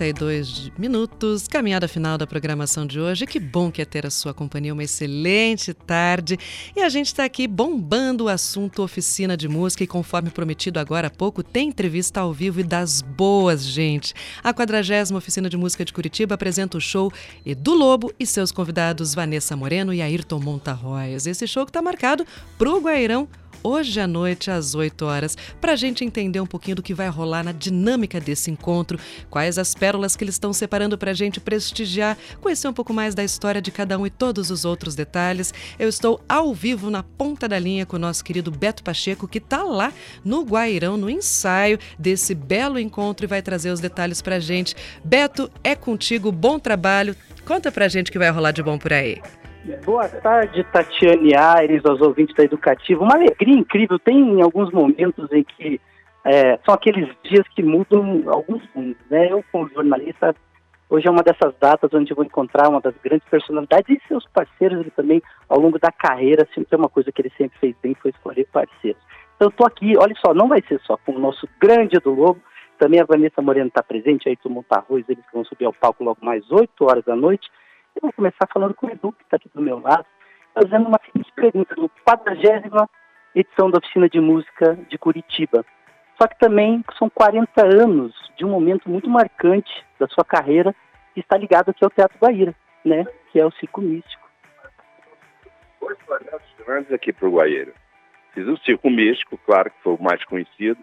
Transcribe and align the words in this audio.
32 0.00 0.70
minutos, 0.78 1.48
caminhada 1.48 1.88
final 1.88 2.16
da 2.16 2.24
programação 2.24 2.86
de 2.86 3.00
hoje. 3.00 3.26
Que 3.26 3.40
bom 3.40 3.68
que 3.68 3.82
é 3.82 3.84
ter 3.84 4.06
a 4.06 4.10
sua 4.10 4.32
companhia, 4.32 4.72
uma 4.72 4.84
excelente 4.84 5.74
tarde. 5.74 6.38
E 6.76 6.82
a 6.82 6.88
gente 6.88 7.06
está 7.06 7.24
aqui 7.24 7.48
bombando 7.48 8.26
o 8.26 8.28
assunto 8.28 8.84
oficina 8.84 9.36
de 9.36 9.48
música 9.48 9.82
e 9.82 9.88
conforme 9.88 10.30
prometido 10.30 10.78
agora 10.78 11.08
há 11.08 11.10
pouco, 11.10 11.42
tem 11.42 11.70
entrevista 11.70 12.20
ao 12.20 12.32
vivo 12.32 12.60
e 12.60 12.62
das 12.62 13.02
boas, 13.02 13.64
gente. 13.64 14.14
A 14.40 14.54
40 14.54 15.16
Oficina 15.16 15.50
de 15.50 15.56
Música 15.56 15.84
de 15.84 15.92
Curitiba 15.92 16.36
apresenta 16.36 16.78
o 16.78 16.80
show 16.80 17.12
Edu 17.44 17.74
Lobo 17.74 18.12
e 18.20 18.24
seus 18.24 18.52
convidados 18.52 19.16
Vanessa 19.16 19.56
Moreno 19.56 19.92
e 19.92 20.00
Ayrton 20.00 20.38
Montarroias. 20.38 21.26
Esse 21.26 21.44
show 21.48 21.64
que 21.66 21.70
está 21.70 21.82
marcado 21.82 22.24
para 22.56 22.70
o 22.70 22.80
Guairão 22.80 23.28
hoje 23.62 24.00
à 24.00 24.06
noite 24.06 24.50
às 24.50 24.74
8 24.74 25.04
horas, 25.04 25.36
para 25.60 25.72
a 25.72 25.76
gente 25.76 26.04
entender 26.04 26.40
um 26.40 26.46
pouquinho 26.46 26.76
do 26.76 26.82
que 26.82 26.94
vai 26.94 27.08
rolar 27.08 27.44
na 27.44 27.52
dinâmica 27.52 28.20
desse 28.20 28.50
encontro, 28.50 28.98
quais 29.30 29.58
as 29.58 29.74
pérolas 29.74 30.16
que 30.16 30.24
eles 30.24 30.34
estão 30.34 30.52
separando 30.52 30.96
para 30.96 31.10
a 31.10 31.14
gente 31.14 31.40
prestigiar, 31.40 32.16
conhecer 32.40 32.68
um 32.68 32.72
pouco 32.72 32.92
mais 32.92 33.14
da 33.14 33.24
história 33.24 33.60
de 33.60 33.70
cada 33.70 33.98
um 33.98 34.06
e 34.06 34.10
todos 34.10 34.50
os 34.50 34.64
outros 34.64 34.94
detalhes. 34.94 35.52
Eu 35.78 35.88
estou 35.88 36.20
ao 36.28 36.54
vivo 36.54 36.90
na 36.90 37.02
ponta 37.02 37.48
da 37.48 37.58
linha 37.58 37.86
com 37.86 37.96
o 37.96 38.00
nosso 38.00 38.24
querido 38.24 38.50
Beto 38.50 38.82
Pacheco, 38.82 39.28
que 39.28 39.38
está 39.38 39.62
lá 39.62 39.92
no 40.24 40.42
Guairão, 40.42 40.96
no 40.96 41.10
ensaio 41.10 41.78
desse 41.98 42.34
belo 42.34 42.78
encontro 42.78 43.24
e 43.24 43.28
vai 43.28 43.42
trazer 43.42 43.70
os 43.70 43.80
detalhes 43.80 44.22
para 44.22 44.36
a 44.36 44.40
gente. 44.40 44.74
Beto, 45.04 45.50
é 45.62 45.74
contigo, 45.74 46.32
bom 46.32 46.58
trabalho. 46.58 47.16
Conta 47.44 47.72
para 47.72 47.86
a 47.86 47.88
gente 47.88 48.08
o 48.08 48.12
que 48.12 48.18
vai 48.18 48.30
rolar 48.30 48.52
de 48.52 48.62
bom 48.62 48.78
por 48.78 48.92
aí. 48.92 49.20
Boa 49.84 50.08
tarde, 50.08 50.64
Tatiane 50.64 51.36
Aires, 51.36 51.84
aos 51.84 52.00
ouvintes 52.00 52.34
da 52.34 52.44
Educativa. 52.44 53.04
Uma 53.04 53.16
alegria 53.16 53.54
incrível. 53.54 53.98
Tem 53.98 54.40
alguns 54.40 54.72
momentos 54.72 55.30
em 55.30 55.44
que 55.44 55.80
é, 56.24 56.58
são 56.64 56.74
aqueles 56.74 57.08
dias 57.22 57.46
que 57.54 57.62
mudam 57.62 58.22
alguns 58.26 58.62
mundos, 58.74 58.96
né? 59.10 59.30
Eu, 59.30 59.44
como 59.52 59.68
jornalista, 59.68 60.34
hoje 60.88 61.06
é 61.06 61.10
uma 61.10 61.22
dessas 61.22 61.54
datas 61.60 61.92
onde 61.92 62.14
vou 62.14 62.24
encontrar 62.24 62.68
uma 62.68 62.80
das 62.80 62.94
grandes 63.04 63.28
personalidades 63.28 63.94
e 63.94 64.08
seus 64.08 64.26
parceiros 64.32 64.80
ele 64.80 64.90
também, 64.90 65.22
ao 65.48 65.60
longo 65.60 65.78
da 65.78 65.92
carreira, 65.92 66.48
sempre 66.54 66.74
é 66.74 66.76
uma 66.76 66.88
coisa 66.88 67.12
que 67.12 67.20
ele 67.20 67.32
sempre 67.36 67.58
fez 67.58 67.76
bem, 67.82 67.94
foi 67.94 68.10
escolher 68.10 68.46
parceiros. 68.50 69.00
Então, 69.36 69.48
estou 69.48 69.66
aqui, 69.66 69.96
olha 69.98 70.14
só, 70.24 70.32
não 70.32 70.48
vai 70.48 70.62
ser 70.66 70.80
só 70.80 70.96
com 70.96 71.12
o 71.12 71.18
nosso 71.18 71.46
grande 71.60 71.98
do 71.98 72.12
Lobo, 72.12 72.40
também 72.78 73.00
a 73.00 73.04
Vanessa 73.04 73.42
Moreno 73.42 73.68
está 73.68 73.82
presente, 73.82 74.28
aí 74.28 74.36
tu 74.36 74.48
montar 74.48 74.78
arroz, 74.78 75.04
eles 75.08 75.24
vão 75.32 75.44
subir 75.44 75.66
ao 75.66 75.72
palco 75.72 76.02
logo 76.02 76.24
mais 76.24 76.50
8 76.50 76.72
horas 76.84 77.04
da 77.04 77.14
noite. 77.14 77.48
Eu 77.98 78.02
vou 78.02 78.12
começar 78.12 78.46
falando 78.52 78.74
com 78.74 78.86
o 78.86 78.90
Edu, 78.90 79.10
que 79.10 79.24
está 79.24 79.36
aqui 79.36 79.50
do 79.52 79.60
meu 79.60 79.80
lado, 79.80 80.06
fazendo 80.54 80.86
uma 80.86 81.00
seguinte 81.04 81.32
pergunta, 81.34 81.74
no 81.76 81.88
40 82.04 82.88
edição 83.34 83.68
da 83.68 83.78
Oficina 83.78 84.08
de 84.08 84.20
Música 84.20 84.78
de 84.88 84.96
Curitiba. 84.96 85.66
Só 86.16 86.28
que 86.28 86.38
também 86.38 86.84
são 86.96 87.10
40 87.10 87.50
anos 87.60 88.14
de 88.36 88.44
um 88.44 88.50
momento 88.50 88.88
muito 88.88 89.10
marcante 89.10 89.84
da 89.98 90.06
sua 90.06 90.24
carreira 90.24 90.72
que 91.12 91.18
está 91.18 91.36
ligado 91.36 91.70
aqui 91.70 91.84
ao 91.84 91.90
Teatro 91.90 92.16
Guaíra, 92.20 92.54
né? 92.84 93.04
Que 93.32 93.40
é 93.40 93.44
o 93.44 93.50
Circo 93.50 93.80
Místico. 93.80 94.28
Dois 95.80 95.98
grandes 96.64 96.92
aqui 96.92 97.12
para 97.12 97.28
o 97.28 97.32
Guaíra. 97.32 97.72
Fiz 98.32 98.46
o 98.46 98.56
Circo 98.58 98.88
Místico, 98.88 99.36
claro 99.44 99.72
que 99.72 99.82
foi 99.82 99.94
o 99.94 100.02
mais 100.02 100.24
conhecido. 100.24 100.78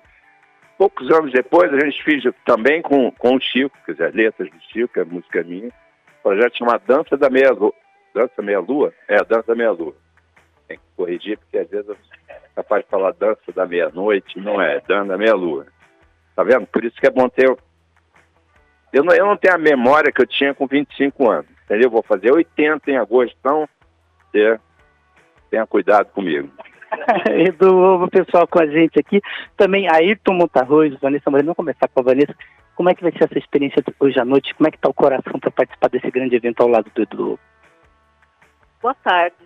Poucos 0.77 1.09
anos 1.11 1.31
depois 1.31 1.73
a 1.73 1.79
gente 1.79 2.03
fez 2.03 2.23
também 2.43 2.81
com, 2.81 3.09
com 3.11 3.37
o 3.37 3.39
Chico, 3.39 3.77
quer 3.85 3.93
dizer, 3.93 4.05
as 4.07 4.13
letras 4.13 4.49
do 4.49 4.59
Chico, 4.63 4.99
é 4.99 5.05
música 5.05 5.41
minha 5.43 5.71
projeto 6.25 6.57
chamado 6.57 6.81
Dança 6.87 7.15
da 7.15 7.29
Meia 7.29 7.51
Lua. 7.51 7.71
Dança 8.11 8.41
Meia 8.41 8.59
Lua? 8.59 8.91
É, 9.07 9.23
Dança 9.23 9.43
da 9.49 9.55
Meia 9.55 9.71
Lua. 9.71 9.93
Tem 10.67 10.75
que 10.75 10.83
corrigir, 10.97 11.37
porque 11.37 11.59
às 11.59 11.69
vezes 11.69 11.87
eu 11.87 11.95
sou 11.95 12.35
capaz 12.55 12.83
de 12.83 12.89
falar 12.89 13.11
Dança 13.11 13.51
da 13.53 13.67
Meia-Noite, 13.67 14.39
não 14.39 14.59
é, 14.59 14.81
Dança 14.87 15.09
da 15.09 15.17
Meia 15.19 15.35
Lua. 15.35 15.67
Tá 16.35 16.43
vendo? 16.43 16.65
Por 16.65 16.83
isso 16.83 16.95
que 16.99 17.05
é 17.05 17.11
bom 17.11 17.29
ter. 17.29 17.55
Eu 18.91 19.03
não, 19.03 19.13
eu 19.13 19.25
não 19.27 19.37
tenho 19.37 19.53
a 19.53 19.59
memória 19.59 20.11
que 20.11 20.19
eu 20.19 20.25
tinha 20.25 20.55
com 20.55 20.65
25 20.65 21.29
anos, 21.29 21.51
entendeu? 21.65 21.91
Vou 21.91 22.01
fazer 22.01 22.31
80 22.31 22.89
em 22.89 22.97
agosto, 22.97 23.35
então 23.39 23.69
é, 24.33 24.57
tenha 25.51 25.67
cuidado 25.67 26.07
comigo. 26.07 26.49
Edu, 27.29 28.03
o 28.03 28.09
pessoal 28.09 28.47
com 28.47 28.59
a 28.59 28.65
gente 28.65 28.99
aqui. 28.99 29.21
Também 29.55 29.87
Ayrton 29.87 30.33
Montarroz, 30.33 30.97
Vanessa 30.99 31.29
Moreno. 31.29 31.47
Vamos 31.47 31.57
começar 31.57 31.87
com 31.87 31.99
a 31.99 32.03
Vanessa. 32.03 32.33
Como 32.75 32.89
é 32.89 32.93
que 32.93 33.03
vai 33.03 33.11
ser 33.13 33.23
essa 33.23 33.39
experiência 33.39 33.81
hoje 33.99 34.19
à 34.19 34.25
noite? 34.25 34.53
Como 34.53 34.67
é 34.67 34.71
que 34.71 34.77
está 34.77 34.89
o 34.89 34.93
coração 34.93 35.39
para 35.39 35.49
participar 35.49 35.89
desse 35.89 36.11
grande 36.11 36.35
evento 36.35 36.61
ao 36.61 36.67
lado 36.67 36.91
do 36.93 37.01
Edu? 37.01 37.39
Boa 38.81 38.93
tarde. 38.95 39.37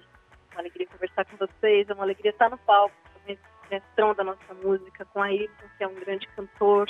Uma 0.51 0.61
alegria 0.61 0.87
conversar 0.87 1.25
com 1.25 1.37
vocês. 1.37 1.87
É 1.87 1.93
uma 1.93 2.03
alegria 2.03 2.31
estar 2.31 2.49
no 2.49 2.57
palco, 2.57 2.95
mestrão 3.69 4.15
da 4.15 4.23
nossa 4.23 4.53
música, 4.63 5.05
com 5.05 5.21
a 5.21 5.27
Ayrton, 5.27 5.67
que 5.77 5.83
é 5.83 5.87
um 5.87 5.93
grande 5.93 6.27
cantor. 6.29 6.89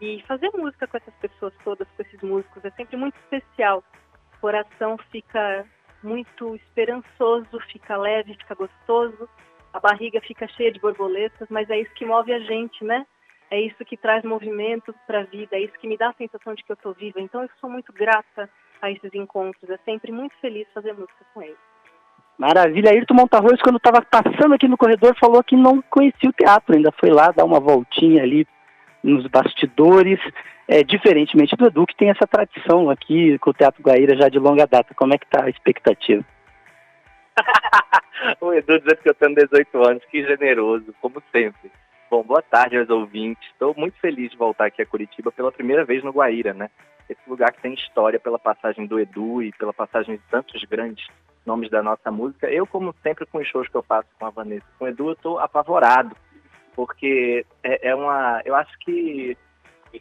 E 0.00 0.22
fazer 0.28 0.50
música 0.54 0.86
com 0.86 0.98
essas 0.98 1.14
pessoas 1.14 1.54
todas, 1.64 1.88
com 1.96 2.02
esses 2.02 2.20
músicos, 2.20 2.62
é 2.64 2.70
sempre 2.72 2.96
muito 2.98 3.16
especial. 3.16 3.82
O 4.36 4.40
coração 4.40 4.98
fica 5.10 5.64
muito 6.02 6.56
esperançoso, 6.56 7.58
fica 7.72 7.96
leve, 7.96 8.34
fica 8.34 8.54
gostoso. 8.54 9.28
A 9.72 9.80
barriga 9.80 10.20
fica 10.20 10.46
cheia 10.48 10.70
de 10.70 10.80
borboletas, 10.80 11.48
mas 11.48 11.70
é 11.70 11.80
isso 11.80 11.94
que 11.94 12.04
move 12.04 12.32
a 12.32 12.40
gente, 12.40 12.84
né? 12.84 13.06
É 13.50 13.60
isso 13.60 13.84
que 13.84 13.96
traz 13.96 14.22
movimento 14.24 14.94
para 15.06 15.20
a 15.20 15.24
vida, 15.24 15.56
é 15.56 15.60
isso 15.60 15.78
que 15.78 15.88
me 15.88 15.96
dá 15.96 16.10
a 16.10 16.14
sensação 16.14 16.54
de 16.54 16.62
que 16.62 16.70
eu 16.70 16.74
estou 16.74 16.94
viva. 16.94 17.20
Então 17.20 17.42
eu 17.42 17.50
sou 17.60 17.68
muito 17.68 17.92
grata 17.92 18.48
a 18.80 18.90
esses 18.90 19.12
encontros, 19.12 19.68
é 19.68 19.78
sempre 19.84 20.12
muito 20.12 20.34
feliz 20.40 20.66
fazer 20.72 20.92
música 20.92 21.24
com 21.34 21.42
eles. 21.42 21.58
Maravilha. 22.38 22.90
Ayrton 22.90 23.14
Montarroz, 23.14 23.60
quando 23.60 23.76
estava 23.76 24.00
passando 24.00 24.54
aqui 24.54 24.66
no 24.66 24.78
corredor, 24.78 25.14
falou 25.18 25.44
que 25.44 25.56
não 25.56 25.82
conhecia 25.82 26.30
o 26.30 26.32
teatro, 26.32 26.74
ainda 26.74 26.90
foi 26.92 27.10
lá 27.10 27.30
dar 27.32 27.44
uma 27.44 27.60
voltinha 27.60 28.22
ali 28.22 28.46
nos 29.02 29.26
bastidores, 29.26 30.18
é, 30.66 30.82
diferentemente 30.82 31.56
do 31.56 31.66
Edu, 31.66 31.84
que 31.86 31.96
tem 31.96 32.08
essa 32.08 32.26
tradição 32.26 32.88
aqui 32.88 33.38
com 33.40 33.50
o 33.50 33.54
Teatro 33.54 33.82
Guaíra 33.82 34.16
já 34.16 34.28
de 34.28 34.38
longa 34.38 34.66
data. 34.66 34.94
Como 34.94 35.12
é 35.12 35.18
que 35.18 35.26
está 35.26 35.44
a 35.44 35.50
expectativa? 35.50 36.24
o 38.40 38.54
Edu 38.54 38.78
dizendo 38.78 39.02
que 39.02 39.10
eu 39.10 39.14
tenho 39.14 39.34
18 39.34 39.86
anos, 39.86 40.04
que 40.06 40.24
generoso, 40.24 40.94
como 41.00 41.22
sempre. 41.32 41.70
Bom, 42.10 42.24
boa 42.24 42.42
tarde 42.42 42.76
aos 42.76 42.90
ouvintes. 42.90 43.48
Estou 43.52 43.72
muito 43.76 43.96
feliz 44.00 44.32
de 44.32 44.36
voltar 44.36 44.66
aqui 44.66 44.82
a 44.82 44.86
Curitiba 44.86 45.30
pela 45.30 45.52
primeira 45.52 45.84
vez 45.84 46.02
no 46.02 46.10
Guaíra, 46.10 46.52
né? 46.52 46.68
Esse 47.08 47.20
lugar 47.28 47.52
que 47.52 47.62
tem 47.62 47.72
história 47.72 48.18
pela 48.18 48.36
passagem 48.36 48.84
do 48.84 48.98
Edu 48.98 49.40
e 49.40 49.52
pela 49.52 49.72
passagem 49.72 50.16
de 50.16 50.22
tantos 50.28 50.64
grandes 50.64 51.06
nomes 51.46 51.70
da 51.70 51.84
nossa 51.84 52.10
música. 52.10 52.50
Eu, 52.50 52.66
como 52.66 52.92
sempre, 53.00 53.24
com 53.26 53.38
os 53.38 53.46
shows 53.46 53.68
que 53.68 53.76
eu 53.76 53.84
faço 53.84 54.08
com 54.18 54.26
a 54.26 54.30
Vanessa 54.30 54.66
com 54.76 54.86
o 54.86 54.88
Edu, 54.88 55.10
eu 55.10 55.12
estou 55.12 55.38
apavorado, 55.38 56.16
porque 56.74 57.46
é, 57.62 57.90
é, 57.90 57.94
uma. 57.94 58.42
Eu 58.44 58.56
acho 58.56 58.76
que 58.80 59.36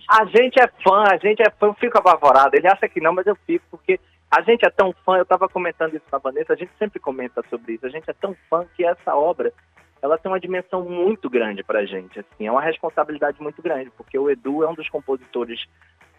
a 0.10 0.26
gente 0.26 0.60
é 0.60 0.68
fã, 0.84 1.04
a 1.12 1.18
gente 1.18 1.44
é 1.44 1.52
fã, 1.52 1.68
eu 1.68 1.76
fico 1.76 2.00
apavorado. 2.00 2.56
Ele 2.56 2.68
acha 2.68 2.90
que 2.90 3.00
não, 3.00 3.14
mas 3.14 3.28
eu 3.28 3.36
fico, 3.46 3.66
porque 3.70 4.00
a 4.32 4.42
gente 4.42 4.66
é 4.66 4.70
tão 4.72 4.92
fã, 5.06 5.18
eu 5.18 5.24
estava 5.24 5.48
comentando 5.48 5.94
isso 5.94 6.06
com 6.10 6.16
a 6.16 6.20
Vanessa, 6.20 6.54
a 6.54 6.58
gente 6.58 6.72
sempre 6.80 7.00
comenta 7.00 7.44
sobre 7.52 7.74
isso, 7.74 7.86
a 7.86 7.90
gente 7.90 8.10
é 8.10 8.14
tão 8.14 8.36
fã 8.50 8.66
que 8.76 8.84
essa 8.84 9.16
obra 9.16 9.54
ela 10.02 10.18
tem 10.18 10.32
uma 10.32 10.40
dimensão 10.40 10.84
muito 10.84 11.30
grande 11.30 11.64
para 11.64 11.80
a 11.80 11.86
gente. 11.86 12.20
Assim, 12.20 12.48
é 12.48 12.52
uma 12.52 12.62
responsabilidade 12.62 13.42
muito 13.42 13.62
grande, 13.62 13.92
porque 13.98 14.18
o 14.18 14.30
Edu 14.30 14.64
é 14.64 14.70
um 14.70 14.74
dos 14.74 14.90
compositores 14.90 15.66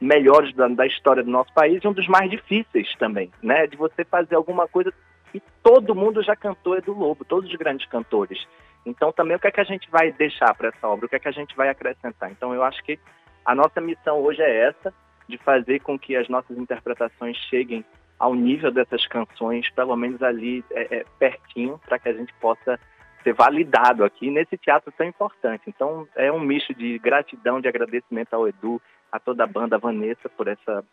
melhores 0.01 0.55
da, 0.55 0.67
da, 0.69 0.87
história 0.87 1.23
do 1.23 1.31
nosso 1.31 1.53
país 1.53 1.83
e 1.83 1.89
um 1.89 1.93
dos 1.93 2.09
mais 2.09 2.31
difíceis 2.31 2.89
também, 2.99 3.31
né? 3.43 3.67
De 3.67 3.77
você 3.77 4.05
fazer 4.05 4.35
alguma 4.35 4.67
coisa 4.67 4.93
e 5.35 5.41
todo 5.63 5.95
mundo 5.95 6.23
já 6.23 6.35
cantou 6.35 6.77
Edu 6.77 6.93
Lobo, 6.93 7.25
todos 7.25 7.49
os 7.51 7.57
grandes 7.57 7.87
cantores. 7.87 8.39
Então 8.85 9.13
também 9.13 9.37
o 9.37 9.41
que 9.41 9.47
é 9.47 9.51
que 9.51 9.61
a 9.61 9.65
gente 9.65 9.91
vai 9.91 10.11
deixar 10.13 10.55
para 10.55 10.69
essa 10.69 10.89
obra, 10.89 11.07
o 11.07 11.09
que 11.09 11.17
é 11.17 11.19
que 11.19 11.29
a 11.29 11.33
gente 11.33 11.55
vai 11.55 11.69
acrescentar. 11.69 12.31
Então 12.31 12.55
eu 12.55 12.63
acho 12.63 12.83
que 12.83 12.99
a 13.45 13.55
nossa 13.55 13.81
missão 13.81 14.21
hoje 14.21 14.43
é 14.43 14.69
essa, 14.69 14.93
de 15.29 15.39
fazer 15.39 15.81
com 15.81 15.99
que 15.99 16.17
as 16.17 16.29
nossas 16.29 16.57
interpretações 16.57 17.37
cheguem 17.49 17.85
ao 18.19 18.35
nível 18.35 18.71
dessas 18.71 19.07
canções, 19.07 19.71
pelo 19.71 19.97
menos 19.97 20.23
ali 20.23 20.65
é, 20.73 20.99
é, 20.99 21.05
pertinho, 21.19 21.81
para 21.87 21.99
que 21.99 22.09
a 22.09 22.13
gente 22.13 22.33
possa 22.35 22.79
ser 23.23 23.35
validado 23.35 24.05
aqui 24.05 24.31
nesse 24.31 24.57
teatro 24.57 24.93
tão 24.93 25.07
importante. 25.07 25.65
Então, 25.67 26.07
é 26.17 26.31
um 26.31 26.41
misto 26.41 26.75
de 26.75 26.99
gratidão, 26.99 27.61
de 27.61 27.69
agradecimento 27.69 28.35
ao 28.35 28.49
Edu, 28.49 28.81
a 29.13 29.19
toda 29.19 29.45
a 29.45 29.47
banda, 29.47 29.77
a 29.77 29.79
Vanessa, 29.79 30.29
por 30.29 30.49
essa 30.49 30.85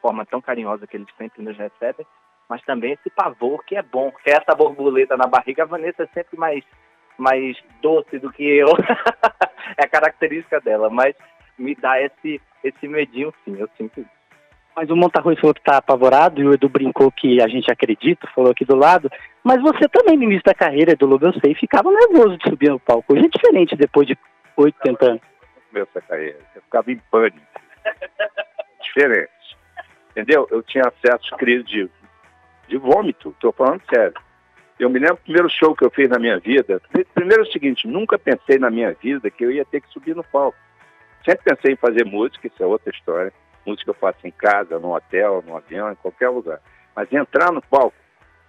forma 0.00 0.26
tão 0.26 0.40
carinhosa 0.40 0.86
que 0.86 0.96
eles 0.96 1.08
sempre 1.16 1.42
nos 1.42 1.56
recebem, 1.56 2.06
mas 2.48 2.60
também 2.62 2.92
esse 2.92 3.08
pavor 3.10 3.64
que 3.64 3.76
é 3.76 3.82
bom, 3.82 4.10
que 4.10 4.30
é 4.30 4.34
essa 4.34 4.54
borboleta 4.54 5.16
na 5.16 5.26
barriga. 5.26 5.62
A 5.62 5.66
Vanessa 5.66 6.02
é 6.02 6.06
sempre 6.08 6.36
mais, 6.38 6.64
mais 7.16 7.56
doce 7.80 8.18
do 8.18 8.30
que 8.32 8.44
eu, 8.44 8.68
é 9.78 9.84
a 9.84 9.88
característica 9.88 10.60
dela, 10.60 10.90
mas 10.90 11.14
me 11.56 11.74
dá 11.74 12.00
esse, 12.02 12.40
esse 12.64 12.88
medinho 12.88 13.32
sim, 13.44 13.56
eu 13.58 13.68
sinto 13.76 14.00
isso. 14.00 14.21
Mas 14.74 14.88
o 14.88 14.96
Montarrui 14.96 15.36
falou 15.36 15.52
que 15.52 15.60
está 15.60 15.76
apavorado 15.76 16.40
e 16.40 16.46
o 16.46 16.54
Edu 16.54 16.68
brincou 16.68 17.12
que 17.12 17.42
a 17.42 17.48
gente 17.48 17.70
acredita, 17.70 18.26
falou 18.34 18.50
aqui 18.50 18.64
do 18.64 18.74
lado. 18.74 19.10
Mas 19.44 19.60
você 19.60 19.86
também, 19.88 20.16
no 20.16 20.24
início 20.24 20.44
da 20.44 20.54
carreira, 20.54 20.92
Edu 20.92 21.06
Lobo, 21.06 21.26
eu 21.26 21.40
sei, 21.40 21.54
ficava 21.54 21.90
nervoso 21.90 22.38
de 22.38 22.48
subir 22.48 22.70
no 22.70 22.80
palco. 22.80 23.12
Hoje 23.12 23.26
é 23.26 23.28
diferente 23.28 23.76
depois 23.76 24.06
de 24.06 24.16
80 24.56 25.04
anos. 25.04 25.22
Meu 25.70 25.82
essa 25.82 26.00
carreira, 26.00 26.38
eu 26.54 26.62
ficava 26.62 26.90
em 26.90 26.98
pânico. 27.10 27.38
diferente. 28.82 29.30
Entendeu? 30.10 30.46
Eu 30.50 30.62
tinha 30.62 30.84
acesso 30.84 31.36
crise 31.36 31.64
de, 31.64 31.90
de 32.68 32.76
vômito, 32.76 33.30
estou 33.30 33.52
falando 33.52 33.82
sério. 33.92 34.14
Eu 34.78 34.88
me 34.88 34.98
lembro 34.98 35.16
do 35.16 35.22
primeiro 35.22 35.48
show 35.50 35.76
que 35.76 35.84
eu 35.84 35.90
fiz 35.90 36.08
na 36.08 36.18
minha 36.18 36.38
vida. 36.38 36.80
Primeiro 37.14 37.44
é 37.44 37.46
o 37.46 37.52
seguinte, 37.52 37.86
nunca 37.86 38.18
pensei 38.18 38.58
na 38.58 38.70
minha 38.70 38.92
vida 38.94 39.30
que 39.30 39.44
eu 39.44 39.50
ia 39.50 39.64
ter 39.64 39.80
que 39.80 39.88
subir 39.88 40.16
no 40.16 40.24
palco. 40.24 40.58
Sempre 41.24 41.54
pensei 41.54 41.72
em 41.74 41.76
fazer 41.76 42.04
música, 42.04 42.46
isso 42.46 42.62
é 42.62 42.66
outra 42.66 42.90
história 42.90 43.32
Música 43.64 43.90
eu 43.90 43.94
faço 43.94 44.26
em 44.26 44.30
casa, 44.30 44.78
no 44.78 44.94
hotel, 44.94 45.42
no 45.46 45.56
avião, 45.56 45.90
em 45.90 45.96
qualquer 45.96 46.28
lugar. 46.28 46.60
Mas 46.94 47.12
entrar 47.12 47.52
no 47.52 47.62
palco. 47.62 47.96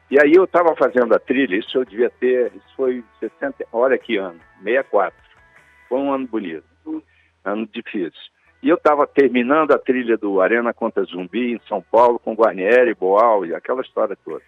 E 0.10 0.19
aí 0.19 0.33
eu 0.36 0.44
estava 0.44 0.75
fazendo 0.75 1.13
a 1.13 1.19
trilha, 1.19 1.56
isso 1.56 1.77
eu 1.77 1.86
devia 1.86 2.10
ter, 2.10 2.51
isso 2.56 2.75
foi 2.75 3.04
60, 3.19 3.65
olha 3.71 3.98
que 3.98 4.18
ano, 4.18 4.39
64. 4.63 5.13
Foi 5.89 6.00
um 6.00 6.13
ano 6.13 6.27
bonito, 6.27 6.63
ano 7.44 7.68
difícil. 7.68 8.33
E 8.62 8.69
eu 8.69 8.75
estava 8.75 9.06
terminando 9.06 9.71
a 9.71 9.77
trilha 9.77 10.18
do 10.18 10.39
Arena 10.39 10.74
contra 10.74 11.04
Zumbi 11.04 11.54
em 11.54 11.62
São 11.68 11.81
Paulo 11.81 12.18
com 12.18 12.33
Guarnieri, 12.33 12.94
Boal 12.94 13.45
e 13.45 13.54
aquela 13.54 13.81
história 13.81 14.18
toda. 14.24 14.42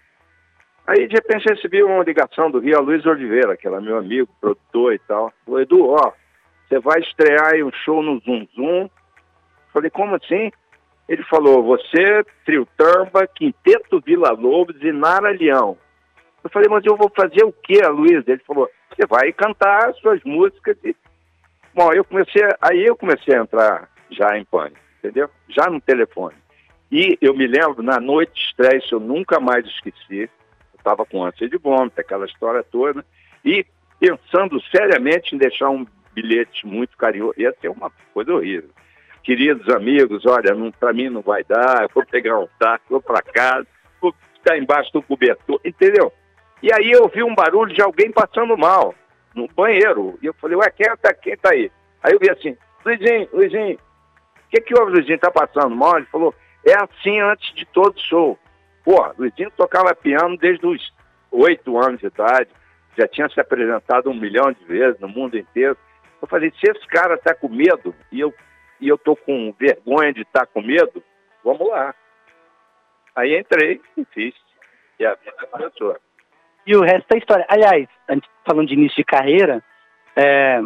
Aí, 0.87 1.07
de 1.07 1.15
repente, 1.15 1.49
recebi 1.49 1.83
uma 1.83 2.03
ligação 2.03 2.51
do 2.51 2.59
Rio 2.59 2.79
Luiz 2.81 3.05
Oliveira, 3.05 3.57
que 3.57 3.67
era 3.67 3.81
meu 3.81 3.97
amigo, 3.97 4.29
produtor 4.39 4.93
e 4.93 4.99
tal. 4.99 5.33
Falou, 5.43 5.59
Edu, 5.59 5.89
ó, 5.89 6.13
você 6.67 6.79
vai 6.79 6.99
estrear 6.99 7.53
aí 7.53 7.63
um 7.63 7.71
show 7.83 8.01
no 8.01 8.19
Zoom 8.19 8.47
Zoom. 8.55 8.89
Falei, 9.75 9.89
como 9.89 10.15
assim? 10.15 10.53
Ele 11.09 11.21
falou, 11.23 11.61
você, 11.61 12.23
Trio 12.45 12.65
Tamba, 12.77 13.27
Quinteto 13.27 13.99
Vila 13.99 14.31
Lobos 14.31 14.81
e 14.81 14.89
Nara 14.93 15.31
Leão. 15.31 15.77
Eu 16.41 16.49
falei, 16.49 16.69
mas 16.69 16.85
eu 16.85 16.95
vou 16.95 17.11
fazer 17.13 17.43
o 17.43 17.51
quê, 17.51 17.85
Luiz? 17.85 18.25
Ele 18.25 18.41
falou, 18.47 18.69
você 18.89 19.05
vai 19.05 19.33
cantar 19.33 19.93
suas 19.95 20.23
músicas. 20.23 20.77
E... 20.81 20.95
Bom, 21.73 21.91
eu 21.91 22.05
comecei, 22.05 22.41
aí 22.61 22.85
eu 22.85 22.95
comecei 22.95 23.35
a 23.35 23.41
entrar 23.41 23.89
já 24.09 24.37
em 24.37 24.45
pânico, 24.45 24.79
entendeu? 24.99 25.29
Já 25.49 25.69
no 25.69 25.81
telefone. 25.81 26.37
E 26.89 27.17
eu 27.19 27.35
me 27.35 27.45
lembro, 27.45 27.83
na 27.83 27.99
noite 27.99 28.33
de 28.33 28.47
estreia, 28.47 28.77
isso 28.77 28.95
eu 28.95 29.01
nunca 29.01 29.41
mais 29.41 29.65
esqueci, 29.65 30.21
eu 30.21 30.77
estava 30.77 31.05
com 31.05 31.25
ânsia 31.25 31.49
de 31.49 31.57
vômito, 31.57 31.99
aquela 31.99 32.25
história 32.25 32.63
toda, 32.63 33.03
e 33.43 33.65
pensando 33.99 34.57
seriamente 34.71 35.35
em 35.35 35.37
deixar 35.37 35.69
um 35.69 35.85
bilhete 36.13 36.65
muito 36.65 36.95
carinhoso, 36.95 37.33
ia 37.37 37.53
ser 37.59 37.67
uma 37.67 37.91
coisa 38.13 38.33
horrível. 38.33 38.69
Queridos 39.25 39.67
amigos, 39.73 40.23
olha, 40.27 40.55
para 40.79 40.93
mim 40.93 41.09
não 41.09 41.21
vai 41.21 41.43
dar, 41.43 41.81
eu 41.81 41.89
vou 41.91 42.05
pegar 42.05 42.37
um 42.37 42.47
táxi, 42.59 42.85
vou 42.87 43.01
para 43.01 43.23
casa, 43.23 43.65
vou 43.99 44.13
ficar 44.35 44.55
embaixo 44.55 44.93
do 44.93 45.01
cobertor, 45.01 45.59
entendeu? 45.65 46.13
E 46.61 46.71
aí 46.71 46.91
eu 46.91 47.07
vi 47.07 47.23
um 47.23 47.33
barulho 47.33 47.73
de 47.73 47.81
alguém 47.81 48.11
passando 48.11 48.55
mal 48.55 48.93
no 49.33 49.47
banheiro. 49.47 50.15
E 50.21 50.27
eu 50.27 50.33
falei, 50.35 50.55
ué, 50.55 50.69
quem 50.69 50.85
tá, 50.97 51.11
quem 51.11 51.35
tá 51.37 51.49
aí? 51.53 51.71
Aí 52.03 52.13
eu 52.13 52.19
vi 52.19 52.29
assim, 52.29 52.55
Luizinho, 52.85 53.27
Luizinho, 53.33 53.75
o 53.75 54.49
que, 54.51 54.61
que 54.61 54.79
o 54.79 54.85
Luizinho 54.85 55.17
tá 55.17 55.31
passando 55.31 55.75
mal? 55.75 55.97
Ele 55.97 56.05
falou, 56.05 56.33
é 56.63 56.75
assim 56.75 57.19
antes 57.19 57.51
de 57.55 57.65
todo 57.65 57.99
show. 57.99 58.37
Pô, 58.83 59.11
Luizinho 59.17 59.49
tocava 59.57 59.95
piano 59.95 60.37
desde 60.37 60.67
os 60.67 60.93
oito 61.31 61.79
anos 61.79 61.99
de 61.99 62.05
idade, 62.05 62.49
já 62.95 63.07
tinha 63.07 63.27
se 63.27 63.39
apresentado 63.39 64.11
um 64.11 64.13
milhão 64.13 64.51
de 64.51 64.63
vezes 64.65 64.99
no 64.99 65.07
mundo 65.07 65.35
inteiro. 65.35 65.75
Eu 66.21 66.27
falei, 66.27 66.53
se 66.59 66.69
esse 66.69 66.85
cara 66.85 67.17
tá 67.17 67.33
com 67.33 67.49
medo 67.49 67.93
e 68.11 68.19
eu, 68.19 68.31
e 68.79 68.87
eu 68.87 68.97
tô 68.97 69.15
com 69.15 69.53
vergonha 69.59 70.13
de 70.13 70.21
estar 70.21 70.41
tá 70.41 70.45
com 70.45 70.61
medo, 70.61 71.03
vamos 71.43 71.67
lá. 71.69 71.93
Aí 73.15 73.37
entrei 73.37 73.81
e 73.97 74.05
fiz. 74.05 74.33
E 74.99 75.05
a 75.05 75.15
vida 75.15 75.47
começou. 75.51 75.97
E 76.67 76.75
o 76.75 76.81
resto 76.81 77.13
é 77.13 77.17
história. 77.17 77.45
Aliás, 77.47 77.87
falando 78.45 78.67
de 78.67 78.73
início 78.73 78.97
de 78.97 79.03
carreira, 79.03 79.63
é, 80.15 80.61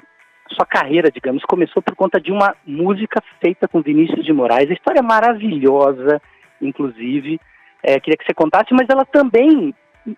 sua 0.51 0.65
carreira, 0.65 1.11
digamos, 1.11 1.44
começou 1.44 1.81
por 1.81 1.95
conta 1.95 2.19
de 2.19 2.31
uma 2.31 2.56
música 2.65 3.21
feita 3.41 3.67
com 3.67 3.81
Vinícius 3.81 4.25
de 4.25 4.33
Moraes. 4.33 4.69
A 4.69 4.73
história 4.73 5.00
é 5.00 5.03
maravilhosa, 5.03 6.21
inclusive. 6.62 7.39
É, 7.83 8.00
queria 8.00 8.17
que 8.17 8.25
você 8.25 8.33
contasse, 8.33 8.73
mas 8.73 8.88
ela 8.89 9.05
também 9.05 9.73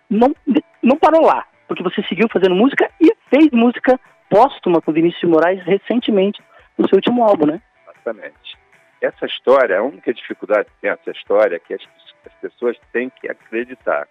não, 0.08 0.34
não 0.82 0.96
parou 0.96 1.24
lá, 1.24 1.46
porque 1.68 1.82
você 1.82 2.02
seguiu 2.04 2.28
fazendo 2.32 2.54
música 2.54 2.90
e 3.00 3.12
fez 3.28 3.50
música 3.50 3.98
póstuma 4.28 4.80
com 4.80 4.92
Vinícius 4.92 5.20
de 5.20 5.26
Moraes 5.26 5.62
recentemente 5.64 6.42
no 6.78 6.88
seu 6.88 6.96
último 6.96 7.22
álbum, 7.22 7.46
né? 7.46 7.60
Exatamente. 8.02 8.58
Essa 9.00 9.26
história, 9.26 9.78
a 9.78 9.82
única 9.82 10.12
dificuldade 10.12 10.68
que 10.68 10.80
tem 10.80 10.90
essa 10.90 11.10
história 11.10 11.56
é 11.56 11.58
que 11.58 11.74
as, 11.74 11.82
as 12.26 12.34
pessoas 12.34 12.76
têm 12.92 13.10
que 13.10 13.28
acreditar. 13.28 14.08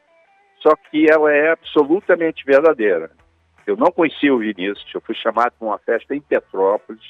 Só 0.60 0.76
que 0.76 1.10
ela 1.10 1.32
é 1.32 1.52
absolutamente 1.52 2.46
verdadeira. 2.46 3.12
Eu 3.66 3.78
não 3.78 3.92
conhecia 3.92 4.34
o 4.34 4.40
Vinícius, 4.40 4.90
eu 4.94 5.02
fui 5.02 5.16
chamado 5.16 5.54
para 5.58 5.68
uma 5.68 5.78
festa 5.80 6.16
em 6.16 6.22
Petrópolis. 6.22 7.02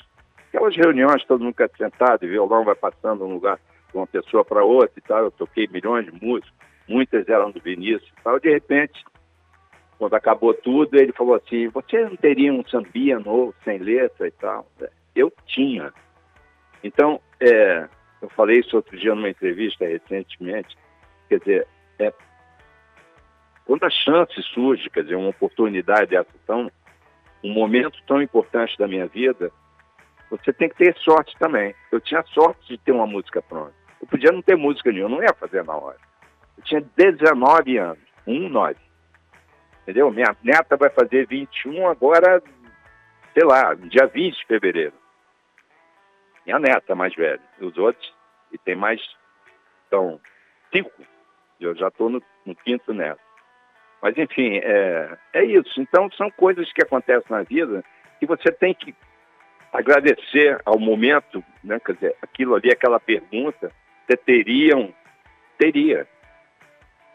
Aquelas 0.48 0.75
reuniões, 0.75 1.24
todo 1.25 1.44
mundo 1.44 1.56
sentado 1.78 2.25
e 2.25 2.30
violão 2.30 2.63
vai 2.63 2.75
passando 2.75 3.19
de 3.19 3.24
um 3.24 3.34
lugar 3.34 3.57
de 3.89 3.98
uma 3.98 4.07
pessoa 4.07 4.44
para 4.44 4.63
outra 4.63 4.94
e 4.98 5.01
tal. 5.01 5.24
Eu 5.24 5.31
toquei 5.31 5.68
milhões 5.68 6.06
de 6.06 6.12
músicas, 6.24 6.54
muitas 6.88 7.27
eram 7.27 7.51
do 7.51 7.60
Vinícius 7.60 8.10
e 8.10 8.24
tal. 8.24 8.39
De 8.39 8.50
repente, 8.50 9.04
quando 9.98 10.13
acabou 10.13 10.54
tudo, 10.54 10.98
ele 10.98 11.13
falou 11.13 11.36
assim: 11.36 11.68
Você 11.69 12.04
não 12.04 12.16
teria 12.16 12.54
um 12.54 12.66
sambia 12.68 13.18
novo, 13.19 13.56
sem 13.63 13.77
letra 13.77 14.27
e 14.27 14.31
tal? 14.31 14.68
Eu 15.16 15.31
tinha. 15.45 15.94
Então, 16.83 17.22
é, 17.39 17.88
eu 18.22 18.30
falei 18.30 18.60
isso 18.60 18.75
outro 18.75 18.98
dia 18.98 19.16
numa 19.16 19.30
entrevista 19.30 19.86
recentemente. 19.86 20.78
Quer 21.30 21.39
dizer, 21.39 21.68
é, 22.00 22.13
quando 23.66 23.83
a 23.83 23.89
chance 23.89 24.42
surge, 24.54 24.89
quer 24.89 25.04
dizer, 25.04 25.16
uma 25.16 25.30
oportunidade 25.30 26.12
dessa 26.12 26.30
tão, 26.45 26.72
um 27.44 27.54
momento 27.54 27.98
tão 28.06 28.22
importante 28.22 28.78
da 28.78 28.88
minha 28.88 29.07
vida, 29.07 29.51
você 30.30 30.54
tem 30.54 30.69
que 30.69 30.75
ter 30.75 30.95
sorte 30.98 31.36
também. 31.38 31.75
Eu 31.92 32.00
tinha 32.00 32.24
sorte 32.24 32.68
de 32.68 32.78
ter 32.78 32.92
uma 32.92 33.06
música 33.06 33.42
pronta. 33.42 33.74
Eu 34.01 34.07
podia 34.07 34.31
não 34.31 34.42
ter 34.42 34.56
música 34.56 34.92
nenhuma, 34.92 35.18
não 35.18 35.24
ia 35.24 35.34
fazer 35.34 35.63
na 35.63 35.75
hora. 35.75 35.98
Eu 36.57 36.63
tinha 36.63 36.81
19 36.95 37.77
anos, 37.77 38.00
um 38.25 38.50
9. 38.50 38.75
Entendeu? 39.84 40.12
Minha 40.12 40.36
neta 40.44 40.77
vai 40.77 40.89
fazer 40.89 41.27
21 41.27 41.88
agora, 41.88 42.42
sei 43.34 43.44
lá, 43.45 43.74
dia 43.74 44.07
20 44.07 44.38
de 44.38 44.45
fevereiro. 44.45 44.94
Minha 46.45 46.59
neta 46.59 46.95
mais 46.95 47.13
velha. 47.15 47.41
Os 47.59 47.77
outros, 47.77 48.13
e 48.51 48.57
tem 48.57 48.75
mais, 48.75 49.01
então, 49.88 50.19
cinco. 50.73 50.91
Eu 51.59 51.75
já 51.75 51.89
estou 51.89 52.09
no, 52.09 52.21
no 52.45 52.55
quinto 52.55 52.93
neto. 52.93 53.21
Mas, 54.01 54.17
enfim, 54.17 54.57
é, 54.57 55.17
é 55.33 55.43
isso. 55.43 55.79
Então, 55.79 56.09
são 56.11 56.29
coisas 56.31 56.71
que 56.73 56.81
acontecem 56.81 57.29
na 57.29 57.43
vida 57.43 57.83
que 58.19 58.25
você 58.25 58.51
tem 58.51 58.73
que 58.73 58.95
agradecer 59.71 60.59
ao 60.65 60.77
momento, 60.77 61.43
né? 61.63 61.79
Quer 61.79 61.93
dizer, 61.93 62.15
aquilo 62.21 62.55
ali, 62.55 62.71
aquela 62.71 62.99
pergunta, 62.99 63.71
você 64.05 64.17
teriam, 64.17 64.93
teria, 65.57 66.07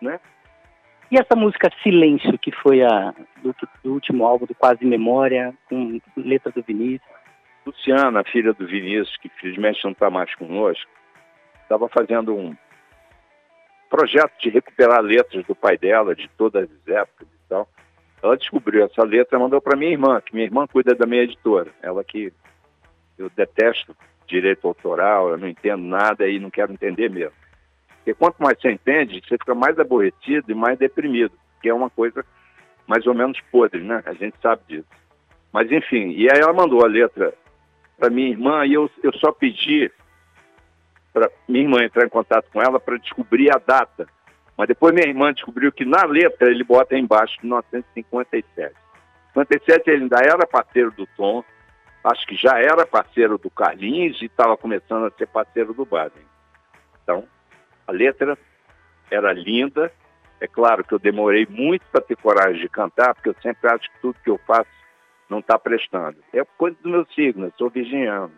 né? 0.00 0.18
E 1.10 1.18
essa 1.18 1.36
música 1.36 1.70
Silêncio, 1.82 2.36
que 2.38 2.50
foi 2.50 2.82
a 2.82 3.14
do, 3.42 3.54
do, 3.84 3.92
último 3.92 4.24
álbum 4.24 4.46
do 4.46 4.54
Quase 4.54 4.84
Memória, 4.84 5.54
com 5.68 6.00
letra 6.16 6.50
do 6.50 6.62
Vinícius? 6.62 7.15
Luciana, 7.66 8.22
filha 8.24 8.52
do 8.52 8.66
Vinícius, 8.66 9.16
que 9.18 9.28
felizmente 9.28 9.84
não 9.84 9.92
está 9.92 10.08
mais 10.08 10.32
conosco, 10.36 10.90
estava 11.64 11.88
fazendo 11.88 12.34
um, 12.34 12.56
projeto 13.88 14.32
de 14.40 14.50
recuperar 14.50 15.00
letras 15.00 15.44
do 15.46 15.54
pai 15.54 15.76
dela, 15.78 16.14
de 16.14 16.28
todas 16.36 16.68
as 16.70 16.88
épocas 16.88 17.26
e 17.28 17.48
tal. 17.48 17.68
Ela 18.22 18.36
descobriu 18.36 18.84
essa 18.84 19.04
letra 19.04 19.38
e 19.38 19.40
mandou 19.40 19.60
para 19.60 19.76
minha 19.76 19.92
irmã, 19.92 20.20
que 20.20 20.34
minha 20.34 20.46
irmã 20.46 20.66
cuida 20.66 20.94
da 20.94 21.06
minha 21.06 21.22
editora. 21.22 21.70
Ela 21.82 22.02
que 22.02 22.32
eu 23.18 23.30
detesto 23.30 23.96
direito 24.26 24.66
autoral, 24.66 25.30
eu 25.30 25.38
não 25.38 25.48
entendo 25.48 25.82
nada 25.82 26.28
e 26.28 26.38
não 26.38 26.50
quero 26.50 26.72
entender 26.72 27.08
mesmo. 27.08 27.34
Porque 27.96 28.14
quanto 28.14 28.42
mais 28.42 28.60
você 28.60 28.70
entende, 28.70 29.20
você 29.20 29.36
fica 29.38 29.54
mais 29.54 29.78
aborrecido 29.78 30.50
e 30.50 30.54
mais 30.54 30.78
deprimido, 30.78 31.32
que 31.60 31.68
é 31.68 31.74
uma 31.74 31.90
coisa 31.90 32.24
mais 32.86 33.06
ou 33.06 33.14
menos 33.14 33.40
podre, 33.50 33.82
né? 33.82 34.02
A 34.06 34.12
gente 34.14 34.36
sabe 34.40 34.62
disso. 34.68 34.88
Mas 35.52 35.70
enfim, 35.70 36.10
e 36.10 36.30
aí 36.30 36.40
ela 36.40 36.52
mandou 36.52 36.84
a 36.84 36.88
letra 36.88 37.32
para 37.98 38.10
minha 38.10 38.28
irmã 38.28 38.64
e 38.66 38.74
eu, 38.74 38.90
eu 39.02 39.12
só 39.14 39.32
pedi 39.32 39.90
para 41.12 41.30
minha 41.48 41.64
irmã 41.64 41.82
entrar 41.82 42.04
em 42.04 42.10
contato 42.10 42.46
com 42.52 42.60
ela 42.60 42.78
para 42.78 42.98
descobrir 42.98 43.50
a 43.50 43.58
data. 43.58 44.06
Mas 44.56 44.68
depois 44.68 44.94
minha 44.94 45.08
irmã 45.08 45.32
descobriu 45.32 45.72
que 45.72 45.84
na 45.84 46.04
letra 46.04 46.50
ele 46.50 46.64
bota 46.64 46.96
embaixo 46.96 47.36
1957. 47.42 48.74
57 49.28 49.90
ele 49.90 50.02
ainda 50.04 50.18
era 50.18 50.46
parceiro 50.46 50.90
do 50.92 51.06
Tom, 51.16 51.44
acho 52.04 52.26
que 52.26 52.36
já 52.36 52.58
era 52.58 52.86
parceiro 52.86 53.36
do 53.36 53.50
Carlinhos 53.50 54.20
e 54.22 54.26
estava 54.26 54.56
começando 54.56 55.06
a 55.06 55.10
ser 55.10 55.26
parceiro 55.26 55.74
do 55.74 55.84
Baden. 55.84 56.22
Então, 57.02 57.24
a 57.86 57.92
letra 57.92 58.38
era 59.10 59.32
linda. 59.32 59.92
É 60.40 60.46
claro 60.46 60.84
que 60.84 60.92
eu 60.92 60.98
demorei 60.98 61.46
muito 61.48 61.84
para 61.90 62.00
ter 62.00 62.16
coragem 62.16 62.60
de 62.60 62.68
cantar, 62.68 63.14
porque 63.14 63.30
eu 63.30 63.36
sempre 63.42 63.70
acho 63.70 63.90
que 63.90 64.00
tudo 64.00 64.18
que 64.22 64.30
eu 64.30 64.38
faço 64.46 64.68
não 65.28 65.40
está 65.40 65.58
prestando. 65.58 66.18
É 66.32 66.44
coisa 66.56 66.76
do 66.82 66.88
meu 66.88 67.06
signo, 67.14 67.46
eu 67.46 67.52
sou 67.58 67.70
virginiano. 67.70 68.32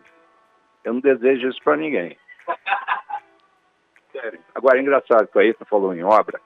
Eu 0.83 0.93
não 0.93 1.01
desejo 1.01 1.49
isso 1.49 1.59
para 1.63 1.77
ninguém. 1.77 2.17
Sério. 4.11 4.39
Agora, 4.55 4.77
é 4.77 4.81
engraçado 4.81 5.27
que 5.27 5.37
a 5.37 5.41
Ayrton 5.41 5.65
falou 5.65 5.93
em 5.93 6.03
obra. 6.03 6.39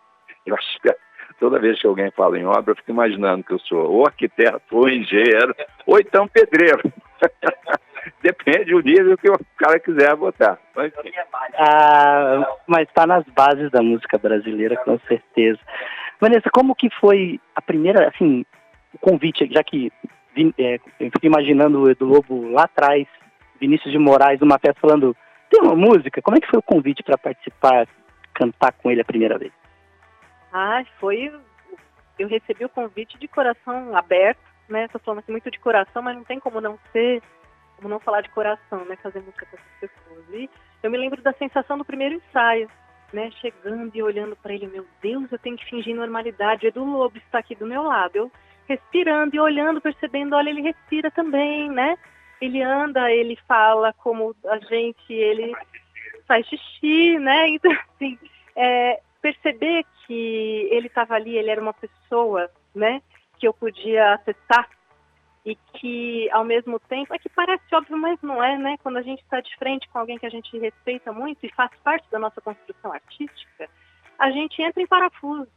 Eu 0.45 0.55
acho 0.55 0.81
que 0.81 0.93
toda 1.39 1.59
vez 1.59 1.79
que 1.79 1.88
alguém 1.88 2.12
fala 2.12 2.38
em 2.38 2.45
obra, 2.45 2.71
eu 2.71 2.75
fico 2.75 2.91
imaginando 2.91 3.43
que 3.43 3.53
eu 3.53 3.59
sou 3.59 3.89
ou 3.89 4.05
arquiteto, 4.05 4.62
ou 4.71 4.89
engenheiro, 4.89 5.55
ou 5.85 6.00
então 6.00 6.27
pedreiro. 6.27 6.81
Depende 8.21 8.71
do 8.71 8.81
nível 8.81 9.17
que 9.17 9.29
o 9.29 9.39
cara 9.57 9.79
quiser 9.79 10.13
botar. 10.15 10.59
Mas, 10.75 10.91
ah, 11.57 12.55
mas 12.67 12.88
está 12.88 13.07
nas 13.07 13.23
bases 13.27 13.71
da 13.71 13.81
música 13.81 14.17
brasileira, 14.17 14.75
com 14.77 15.00
certeza. 15.00 15.59
Vanessa, 16.19 16.50
como 16.51 16.75
que 16.75 16.89
foi 17.00 17.39
a 17.55 17.62
primeira, 17.62 18.09
assim, 18.09 18.45
o 18.93 19.00
convite, 19.00 19.47
já 19.51 19.63
que 19.63 19.91
é, 20.57 20.75
eu 20.99 21.11
fico 21.11 21.25
imaginando 21.25 21.81
o 21.81 21.89
Edu 21.89 22.05
Lobo 22.05 22.49
lá 22.49 22.63
atrás, 22.63 23.07
Vinícius 23.59 23.91
de 23.91 23.99
Moraes, 23.99 24.39
numa 24.39 24.59
festa 24.59 24.79
falando 24.79 25.15
tem 25.53 25.61
uma 25.61 25.75
música? 25.75 26.19
Como 26.21 26.35
é 26.35 26.39
que 26.39 26.49
foi 26.49 26.57
o 26.57 26.63
convite 26.63 27.03
para 27.03 27.15
participar, 27.15 27.87
cantar 28.33 28.73
com 28.73 28.89
ele 28.89 29.01
a 29.01 29.05
primeira 29.05 29.37
vez? 29.37 29.51
Ah, 30.51 30.83
foi. 30.99 31.31
Eu 32.17 32.27
recebi 32.27 32.65
o 32.65 32.69
convite 32.69 33.19
de 33.19 33.27
coração 33.27 33.95
aberto, 33.95 34.41
né? 34.67 34.87
Tô 34.87 34.97
falando 34.97 35.19
assim 35.19 35.31
muito 35.31 35.51
de 35.51 35.59
coração, 35.59 36.01
mas 36.01 36.15
não 36.15 36.23
tem 36.23 36.39
como 36.39 36.59
não 36.59 36.79
ser, 36.91 37.21
como 37.77 37.87
não 37.87 37.99
falar 37.99 38.21
de 38.21 38.29
coração, 38.29 38.83
né? 38.85 38.95
Fazer 38.95 39.19
música 39.19 39.45
com 39.45 39.55
essas 39.55 39.91
pessoas. 39.91 40.25
E 40.33 40.49
eu 40.81 40.89
me 40.89 40.97
lembro 40.97 41.21
da 41.21 41.33
sensação 41.33 41.77
do 41.77 41.85
primeiro 41.85 42.15
ensaio, 42.15 42.67
né? 43.11 43.29
Chegando 43.39 43.91
e 43.95 44.01
olhando 44.01 44.35
para 44.35 44.53
ele, 44.53 44.65
meu 44.65 44.85
Deus, 45.03 45.31
eu 45.31 45.37
tenho 45.37 45.57
que 45.57 45.69
fingir 45.69 45.95
normalidade. 45.95 46.65
O 46.65 46.69
Edu 46.69 46.83
Lobo 46.83 47.17
está 47.17 47.37
aqui 47.37 47.53
do 47.53 47.67
meu 47.67 47.83
lado. 47.83 48.15
Eu 48.15 48.31
respirando 48.67 49.36
e 49.36 49.39
olhando, 49.39 49.82
percebendo, 49.82 50.36
olha, 50.36 50.50
ele 50.50 50.62
respira 50.62 51.12
também, 51.12 51.70
né? 51.70 51.98
Ele 52.41 52.62
anda, 52.62 53.12
ele 53.12 53.38
fala 53.48 53.93
como 53.93 54.36
a 54.46 54.58
gente, 54.60 55.13
ele 55.13 55.53
faz 56.27 56.46
xixi, 56.48 57.17
né? 57.20 57.48
Então, 57.55 57.72
assim, 57.72 58.17
é, 58.55 59.01
perceber 59.22 59.86
que 60.05 60.67
ele 60.72 60.88
estava 60.88 61.15
ali, 61.15 61.38
ele 61.38 61.50
era 61.50 61.62
uma 61.62 61.74
pessoa, 61.74 62.50
né? 62.75 63.01
Que 63.39 63.48
eu 63.48 63.53
podia 63.53 64.13
acessar 64.13 64.70
e 65.46 65.55
que, 65.74 66.29
ao 66.32 66.46
mesmo 66.46 66.79
tempo, 66.79 67.13
é 67.13 67.20
que 67.20 67.29
parece 67.29 67.63
óbvio, 67.74 67.98
mas 67.98 68.22
não 68.22 68.41
é, 68.41 68.58
né? 68.58 68.77
Quando 68.82 68.98
a 68.98 69.01
gente 69.01 69.22
está 69.22 69.41
de 69.41 69.55
frente 69.58 69.89
com 69.89 70.00
alguém 70.00 70.17
que 70.17 70.25
a 70.25 70.29
gente 70.29 70.58
respeita 70.58 71.12
muito 71.12 71.46
e 71.46 71.51
faz 71.53 71.72
parte 71.84 72.10
da 72.10 72.17
nossa 72.17 72.39
construção 72.39 72.93
artística, 72.93 73.70
a 74.17 74.32
gente 74.32 74.62
entra 74.62 74.82
em 74.82 74.88
parafuso. 74.88 75.51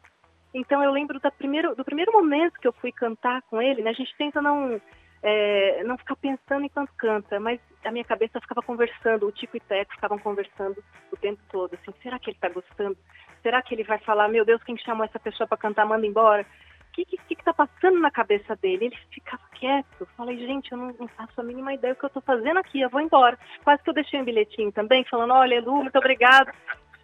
Então 0.54 0.82
eu 0.82 0.90
lembro 0.90 1.20
primeiro, 1.38 1.74
do 1.74 1.84
primeiro 1.84 2.12
momento 2.12 2.58
que 2.60 2.68
eu 2.68 2.72
fui 2.72 2.92
cantar 2.92 3.42
com 3.42 3.60
ele, 3.60 3.82
né? 3.82 3.90
A 3.90 3.94
gente 3.94 4.14
tenta 4.16 4.40
não 4.40 4.80
é, 5.22 5.82
não 5.84 5.98
ficar 5.98 6.16
pensando 6.16 6.64
enquanto 6.64 6.92
canta, 6.96 7.40
mas 7.40 7.60
a 7.84 7.90
minha 7.90 8.04
cabeça 8.04 8.40
ficava 8.40 8.62
conversando, 8.62 9.26
o 9.26 9.32
Tico 9.32 9.56
e 9.56 9.60
Teco 9.60 9.94
ficavam 9.94 10.18
conversando 10.18 10.82
o 11.12 11.16
tempo 11.16 11.40
todo, 11.50 11.74
assim, 11.74 11.92
será 12.02 12.18
que 12.18 12.30
ele 12.30 12.36
está 12.36 12.48
gostando? 12.48 12.96
Será 13.42 13.60
que 13.62 13.74
ele 13.74 13.84
vai 13.84 13.98
falar, 13.98 14.28
meu 14.28 14.44
Deus, 14.44 14.62
quem 14.62 14.76
chamou 14.78 15.04
essa 15.04 15.18
pessoa 15.18 15.46
para 15.46 15.58
cantar, 15.58 15.84
manda 15.86 16.06
embora? 16.06 16.42
O 16.42 16.92
que 16.92 17.04
que, 17.04 17.34
que 17.34 17.44
tá 17.44 17.52
passando 17.52 17.98
na 17.98 18.10
cabeça 18.10 18.56
dele? 18.56 18.86
Ele 18.86 18.96
ficava 19.10 19.42
quieto. 19.52 20.08
Falei, 20.16 20.38
gente, 20.38 20.72
eu 20.72 20.78
não, 20.78 20.94
não 20.98 21.08
faço 21.08 21.38
a 21.40 21.44
mínima 21.44 21.74
ideia 21.74 21.92
do 21.92 21.98
que 21.98 22.04
eu 22.04 22.08
estou 22.08 22.22
fazendo 22.22 22.58
aqui, 22.58 22.80
eu 22.80 22.88
vou 22.88 23.02
embora. 23.02 23.38
Quase 23.62 23.82
que 23.82 23.90
eu 23.90 23.94
deixei 23.94 24.20
um 24.20 24.24
bilhetinho 24.24 24.72
também, 24.72 25.04
falando, 25.04 25.34
olha, 25.34 25.60
Lu, 25.60 25.82
muito 25.82 25.98
obrigado, 25.98 26.50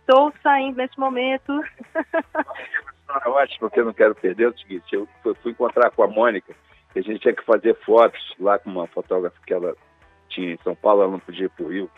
estou 0.03 0.33
saindo 0.43 0.77
nesse 0.77 0.99
momento. 0.99 1.53
ótimo, 3.27 3.61
porque 3.61 3.81
eu 3.81 3.85
não 3.85 3.93
quero 3.93 4.15
perder 4.15 4.45
é 4.45 4.49
o 4.49 4.59
seguinte, 4.59 4.95
eu 4.95 5.09
fui 5.43 5.53
encontrar 5.53 5.91
com 5.91 6.03
a 6.03 6.07
Mônica, 6.07 6.55
que 6.93 6.99
a 6.99 7.03
gente 7.03 7.21
tinha 7.21 7.35
que 7.35 7.45
fazer 7.45 7.75
fotos 7.85 8.35
lá 8.39 8.59
com 8.59 8.71
uma 8.71 8.87
fotógrafa 8.87 9.37
que 9.47 9.53
ela 9.53 9.75
tinha 10.29 10.55
em 10.55 10.59
São 10.63 10.75
Paulo, 10.75 11.03
ela 11.03 11.13
não 11.13 11.19
podia 11.19 11.47
ir 11.47 11.51
para 11.51 11.65
o 11.65 11.69
Rio. 11.69 11.91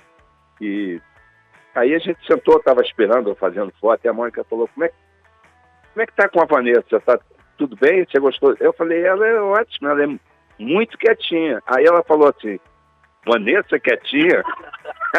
E 0.61 1.01
aí 1.75 1.95
a 1.95 1.99
gente 1.99 2.25
sentou, 2.27 2.57
estava 2.57 2.83
esperando, 2.83 3.35
fazendo 3.35 3.73
foto, 3.81 4.05
e 4.05 4.09
a 4.09 4.13
Mônica 4.13 4.45
falou, 4.45 4.69
como 4.69 4.85
é, 4.85 4.89
como 5.93 6.03
é 6.03 6.07
que 6.07 6.15
tá 6.15 6.29
com 6.29 6.41
a 6.41 6.47
Vanessa? 6.47 7.01
Tá 7.01 7.19
tudo 7.57 7.77
bem? 7.77 8.05
Você 8.05 8.19
gostou? 8.19 8.57
Eu 8.61 8.73
falei, 8.73 9.05
ela 9.05 9.27
é 9.27 9.41
ótima, 9.41 9.91
ela 9.91 10.05
é 10.05 10.19
muito 10.59 10.99
quietinha. 10.99 11.63
Aí 11.67 11.85
ela 11.85 12.03
falou 12.03 12.29
assim, 12.29 12.59
Vanessa 13.25 13.79
quietinha? 13.79 14.43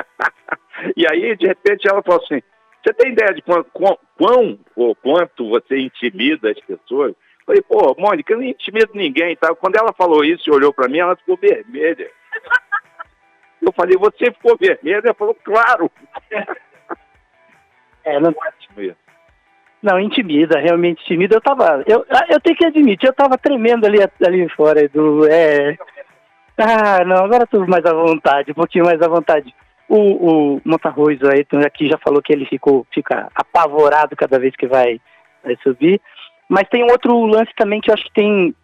e 0.96 1.06
aí, 1.10 1.36
de 1.38 1.48
repente, 1.48 1.88
ela 1.88 2.04
falou 2.04 2.22
assim, 2.24 2.42
você 2.86 2.94
tem 2.94 3.14
ideia 3.14 3.34
de 3.34 3.42
quão, 3.42 3.66
quão 4.16 4.60
ou 4.76 4.96
quanto 4.96 5.50
você 5.50 5.80
intimida 5.80 6.52
as 6.52 6.60
pessoas? 6.60 7.16
Falei, 7.44 7.62
pô, 7.64 7.96
Mônica, 7.98 8.32
eu 8.32 8.38
não 8.38 8.44
intimido 8.44 8.92
ninguém, 8.94 9.36
tá? 9.36 9.56
Quando 9.56 9.76
ela 9.76 9.92
falou 9.92 10.24
isso 10.24 10.48
e 10.48 10.54
olhou 10.54 10.72
para 10.72 10.88
mim, 10.88 11.00
ela 11.00 11.16
ficou 11.16 11.36
vermelha. 11.36 12.12
Eu 13.60 13.72
falei, 13.72 13.98
você 13.98 14.32
ficou 14.32 14.56
vermelha? 14.56 15.02
Ela 15.04 15.14
falou, 15.16 15.36
claro. 15.44 15.92
É, 18.08 18.20
não... 18.20 18.32
Não, 19.82 20.00
intimida, 20.00 20.60
realmente 20.60 21.02
intimida. 21.02 21.38
Eu 21.38 21.42
tava, 21.42 21.84
eu, 21.88 22.06
eu 22.30 22.40
tenho 22.40 22.56
que 22.56 22.66
admitir, 22.66 23.08
eu 23.08 23.14
tava 23.14 23.36
tremendo 23.36 23.88
ali, 23.88 23.98
ali 24.24 24.48
fora 24.50 24.88
do, 24.90 25.26
é... 25.26 25.76
Ah, 26.56 27.04
não, 27.04 27.26
agora 27.26 27.48
tô 27.48 27.66
mais 27.66 27.84
à 27.84 27.92
vontade, 27.92 28.52
um 28.52 28.54
pouquinho 28.54 28.86
mais 28.86 29.02
à 29.02 29.08
vontade. 29.08 29.56
O, 29.88 30.56
o 30.56 30.62
Montarroz 30.66 31.20
aí 31.24 31.46
aqui 31.66 31.88
já 31.88 31.98
falou 31.98 32.22
que 32.22 32.34
ele 32.34 32.46
ficou, 32.46 32.88
fica 32.94 33.30
apavorado 33.36 34.16
cada 34.16 34.40
vez 34.40 34.56
que 34.56 34.68
vai, 34.68 35.00
vai 35.44 35.56
subir. 35.62 36.02
Mas 36.50 36.68
tem 36.70 36.84
outro 36.84 37.26
lance 37.26 37.52
também 37.56 37.82
que 37.82 37.90
eu 37.90 37.94
acho 37.94 38.04
que 38.06 38.14
tem. 38.14 38.56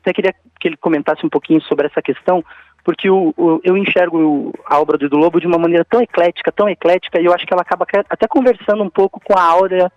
Até 0.00 0.12
queria 0.12 0.34
que 0.60 0.68
ele 0.68 0.76
comentasse 0.76 1.24
um 1.24 1.28
pouquinho 1.28 1.60
sobre 1.62 1.86
essa 1.86 2.00
questão, 2.00 2.44
porque 2.84 3.10
o, 3.10 3.34
o, 3.36 3.60
eu 3.64 3.76
enxergo 3.76 4.52
a 4.64 4.78
obra 4.80 4.96
do 4.96 5.16
Lobo 5.16 5.40
de 5.40 5.46
uma 5.46 5.58
maneira 5.58 5.84
tão 5.84 6.00
eclética, 6.00 6.52
tão 6.52 6.68
eclética, 6.68 7.20
e 7.20 7.24
eu 7.24 7.34
acho 7.34 7.44
que 7.44 7.52
ela 7.52 7.62
acaba 7.62 7.86
até 8.08 8.28
conversando 8.28 8.82
um 8.82 8.90
pouco 8.90 9.20
com 9.20 9.36
a 9.36 9.42
aura, 9.42 9.90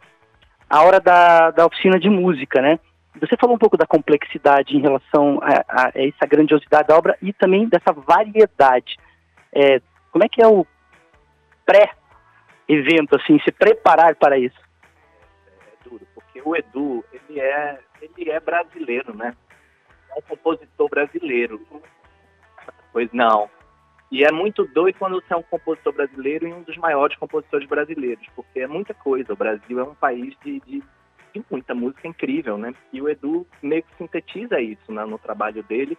a 0.69 0.81
hora 0.83 0.99
da, 0.99 1.51
da 1.51 1.65
oficina 1.65 1.99
de 1.99 2.09
música, 2.09 2.61
né? 2.61 2.79
Você 3.21 3.35
falou 3.39 3.55
um 3.55 3.59
pouco 3.59 3.77
da 3.77 3.85
complexidade 3.85 4.75
em 4.75 4.81
relação 4.81 5.39
a, 5.41 5.63
a, 5.67 5.87
a 5.87 5.91
essa 5.95 6.25
grandiosidade 6.27 6.87
da 6.87 6.97
obra 6.97 7.17
e 7.21 7.33
também 7.33 7.67
dessa 7.67 7.91
variedade. 7.91 8.97
É, 9.53 9.81
como 10.11 10.23
é 10.23 10.29
que 10.29 10.41
é 10.41 10.47
o 10.47 10.65
pré-evento, 11.65 13.15
assim, 13.15 13.39
se 13.39 13.51
preparar 13.51 14.15
para 14.15 14.37
isso? 14.37 14.59
É 15.67 15.89
duro, 15.89 16.07
porque 16.13 16.41
o 16.43 16.55
Edu, 16.55 17.03
ele 17.11 17.39
é, 17.39 17.79
ele 18.01 18.29
é 18.29 18.39
brasileiro, 18.39 19.15
né? 19.15 19.35
É 20.11 20.19
um 20.19 20.21
compositor 20.21 20.89
brasileiro. 20.89 21.61
Pois 22.91 23.11
não. 23.13 23.49
E 24.11 24.23
é 24.23 24.31
muito 24.31 24.65
doido 24.65 24.97
quando 24.97 25.21
você 25.21 25.33
é 25.33 25.37
um 25.37 25.43
compositor 25.43 25.93
brasileiro 25.93 26.47
e 26.47 26.53
um 26.53 26.63
dos 26.63 26.75
maiores 26.77 27.15
compositores 27.17 27.67
brasileiros, 27.67 28.25
porque 28.35 28.61
é 28.61 28.67
muita 28.67 28.93
coisa. 28.93 29.33
O 29.33 29.37
Brasil 29.37 29.79
é 29.79 29.83
um 29.83 29.93
país 29.93 30.35
de, 30.43 30.59
de, 30.61 30.83
de 31.33 31.45
muita 31.51 31.75
música 31.75 32.07
incrível, 32.07 32.57
né? 32.57 32.73
E 32.91 32.99
o 32.99 33.07
Edu 33.07 33.45
meio 33.61 33.83
que 33.83 33.95
sintetiza 33.97 34.59
isso 34.59 34.91
né, 34.91 35.05
no 35.05 35.19
trabalho 35.19 35.61
dele 35.61 35.95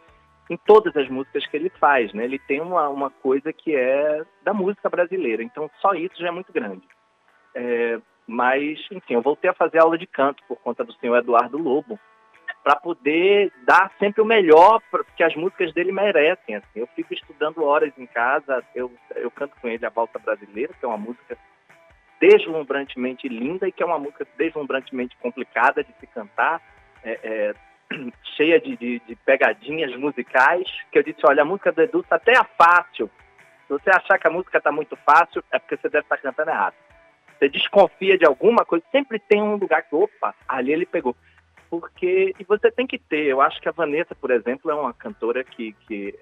em 0.50 0.57
todas 0.57 0.95
as 0.97 1.09
músicas 1.09 1.47
que 1.47 1.57
ele 1.57 1.71
faz, 1.71 2.12
né? 2.12 2.25
Ele 2.25 2.38
tem 2.40 2.61
uma, 2.61 2.88
uma 2.88 3.09
coisa 3.09 3.52
que 3.52 3.75
é 3.75 4.23
da 4.42 4.52
música 4.52 4.90
brasileira, 4.90 5.45
então 5.45 5.71
só 5.80 5.95
isso 5.95 6.21
já 6.21 6.28
é 6.28 6.33
muito 6.33 6.52
grande. 6.52 6.83
É, 7.54 8.00
mas, 8.26 8.78
enfim, 8.90 9.14
eu 9.14 9.23
voltei 9.23 9.49
a 9.49 9.54
fazer 9.54 9.78
aula 9.78 9.97
de 9.97 10.09
canto 10.09 10.42
por 10.49 10.57
conta 10.59 10.85
do 10.85 10.92
senhor 10.95 11.16
Eduardo 11.16 11.57
Lobo, 11.57 11.99
para 12.64 12.76
poder 12.76 13.52
dar 13.64 13.90
sempre 13.99 14.21
o 14.21 14.25
melhor 14.25 14.83
que 15.16 15.23
as 15.23 15.35
músicas 15.35 15.73
dele 15.73 15.92
merecem. 15.92 16.57
Assim. 16.57 16.80
Eu 16.80 16.87
fico 16.88 17.14
estudando 17.14 17.64
horas 17.64 17.92
em 17.97 18.07
casa, 18.07 18.62
eu, 18.75 18.92
eu 19.14 19.30
canto 19.30 19.54
com 19.61 19.69
ele 19.69 19.87
a 19.87 19.88
Valsa 19.88 20.19
Brasileira, 20.19 20.75
que 20.78 20.85
é 20.85 20.88
uma 20.88 20.99
música 20.99 21.38
deslumbrantemente 22.21 23.28
linda 23.28 23.66
e 23.66 23.73
que 23.73 23.83
é 23.83 23.87
uma 23.87 23.99
música 23.99 24.26
deslumbrantemente 24.37 25.16
complicada 25.19 25.83
de 25.83 25.92
se 25.99 26.07
cantar. 26.09 26.61
É, 27.02 27.19
é, 27.23 27.54
cheia 28.37 28.61
de, 28.61 28.77
de, 28.77 29.01
de, 29.01 29.17
pegadinhas 29.17 29.95
musicais, 29.97 30.67
que 30.91 30.99
eu 30.99 31.03
disse, 31.03 31.21
olha, 31.25 31.43
a 31.43 31.45
música 31.45 31.73
do 31.73 31.83
Edu 31.83 32.03
tá 32.03 32.17
até 32.17 32.33
é 32.33 32.45
fácil. 32.57 33.11
Se 33.67 33.73
você 33.73 33.91
achar 33.91 34.19
que 34.19 34.27
a 34.27 34.31
música 34.31 34.59
está 34.59 34.73
muito 34.73 34.97
fácil, 34.97 35.45
é 35.51 35.59
porque 35.59 35.77
você 35.77 35.89
deve 35.89 36.05
estar 36.05 36.17
tá 36.17 36.23
cantando 36.23 36.51
errado. 36.51 36.75
Você 37.39 37.49
desconfia 37.49 38.19
de 38.19 38.27
alguma 38.27 38.65
coisa, 38.65 38.85
sempre 38.93 39.19
tem 39.19 39.43
um 39.43 39.57
lugar 39.57 39.83
que, 39.83 39.95
opa, 39.95 40.35
ali 40.49 40.73
ele 40.73 40.87
pegou. 40.87 41.17
Porque, 41.71 42.35
e 42.39 42.45
você 42.45 42.71
tem 42.71 42.87
que 42.87 42.99
ter, 42.99 43.27
eu 43.27 43.41
acho 43.41 43.61
que 43.61 43.69
a 43.69 43.73
Vanessa, 43.73 44.15
por 44.15 44.31
exemplo, 44.31 44.71
é 44.71 44.75
uma 44.75 44.93
cantora 44.93 45.45
que, 45.45 45.73
que 45.87 46.19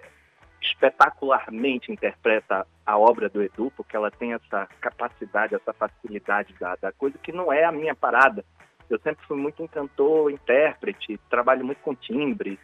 espetacularmente 0.61 1.91
interpreta 1.91 2.67
a 2.85 2.99
obra 2.99 3.29
do 3.29 3.43
Edu, 3.43 3.73
porque 3.77 3.97
ela 3.97 4.11
tem 4.11 4.35
essa 4.35 4.69
capacidade, 4.81 5.55
essa 5.55 5.73
facilidade 5.73 6.55
da, 6.61 6.77
da 6.77 6.93
coisa 6.93 7.17
que 7.19 7.33
não 7.33 7.53
é 7.53 7.65
a 7.65 7.73
minha 7.73 7.95
parada. 7.95 8.45
Eu 8.89 8.99
sempre 9.01 9.25
fui 9.27 9.37
muito 9.37 9.67
cantor, 9.69 10.31
intérprete, 10.31 11.19
trabalho 11.29 11.65
muito 11.65 11.81
com 11.81 11.95
timbre, 11.95 12.59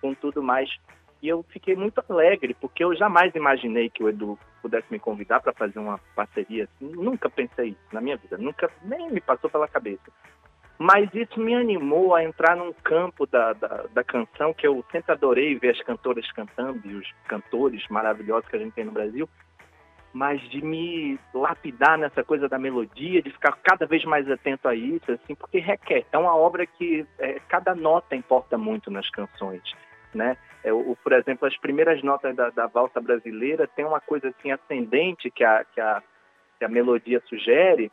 com 0.00 0.14
tudo 0.14 0.42
mais. 0.42 0.70
E 1.22 1.28
eu 1.28 1.44
fiquei 1.44 1.76
muito 1.76 2.02
alegre, 2.08 2.54
porque 2.60 2.82
eu 2.84 2.94
jamais 2.96 3.34
imaginei 3.34 3.88
que 3.88 4.02
o 4.02 4.08
Edu 4.08 4.38
pudesse 4.60 4.86
me 4.90 4.98
convidar 4.98 5.40
para 5.40 5.52
fazer 5.52 5.78
uma 5.78 5.98
parceria 6.16 6.64
assim. 6.64 6.90
Nunca 6.92 7.30
pensei 7.30 7.68
isso 7.70 7.88
na 7.92 8.00
minha 8.00 8.16
vida, 8.16 8.36
nunca 8.36 8.70
nem 8.82 9.10
me 9.10 9.20
passou 9.20 9.48
pela 9.48 9.68
cabeça. 9.68 10.10
Mas 10.78 11.08
isso 11.14 11.38
me 11.38 11.54
animou 11.54 12.14
a 12.14 12.24
entrar 12.24 12.56
num 12.56 12.72
campo 12.72 13.24
da, 13.24 13.52
da, 13.52 13.84
da 13.94 14.02
canção 14.02 14.52
que 14.52 14.66
eu 14.66 14.84
sempre 14.90 15.12
adorei 15.12 15.56
ver 15.56 15.70
as 15.70 15.82
cantoras 15.82 16.30
cantando 16.32 16.80
e 16.84 16.94
os 16.94 17.08
cantores 17.28 17.86
maravilhosos 17.88 18.48
que 18.48 18.56
a 18.56 18.58
gente 18.58 18.72
tem 18.72 18.84
no 18.84 18.90
Brasil 18.90 19.28
mas 20.12 20.40
de 20.50 20.62
me 20.62 21.18
lapidar 21.32 21.96
nessa 21.96 22.22
coisa 22.22 22.48
da 22.48 22.58
melodia, 22.58 23.22
de 23.22 23.30
ficar 23.30 23.56
cada 23.62 23.86
vez 23.86 24.04
mais 24.04 24.30
atento 24.30 24.68
a 24.68 24.74
isso, 24.74 25.10
assim, 25.10 25.34
porque 25.34 25.58
requer. 25.58 26.04
É 26.12 26.18
uma 26.18 26.36
obra 26.36 26.66
que 26.66 27.06
é, 27.18 27.40
cada 27.48 27.74
nota 27.74 28.14
importa 28.14 28.58
muito 28.58 28.90
nas 28.90 29.08
canções, 29.10 29.62
né? 30.14 30.36
É, 30.62 30.72
o, 30.72 30.96
por 31.02 31.12
exemplo, 31.12 31.48
as 31.48 31.56
primeiras 31.56 32.02
notas 32.02 32.36
da, 32.36 32.50
da, 32.50 32.66
valsa 32.66 33.00
brasileira 33.00 33.66
tem 33.66 33.84
uma 33.84 34.00
coisa 34.00 34.28
assim 34.28 34.52
ascendente 34.52 35.30
que 35.30 35.42
a, 35.42 35.64
que 35.64 35.80
a, 35.80 36.02
que 36.58 36.64
a 36.64 36.68
melodia 36.68 37.20
sugere 37.28 37.90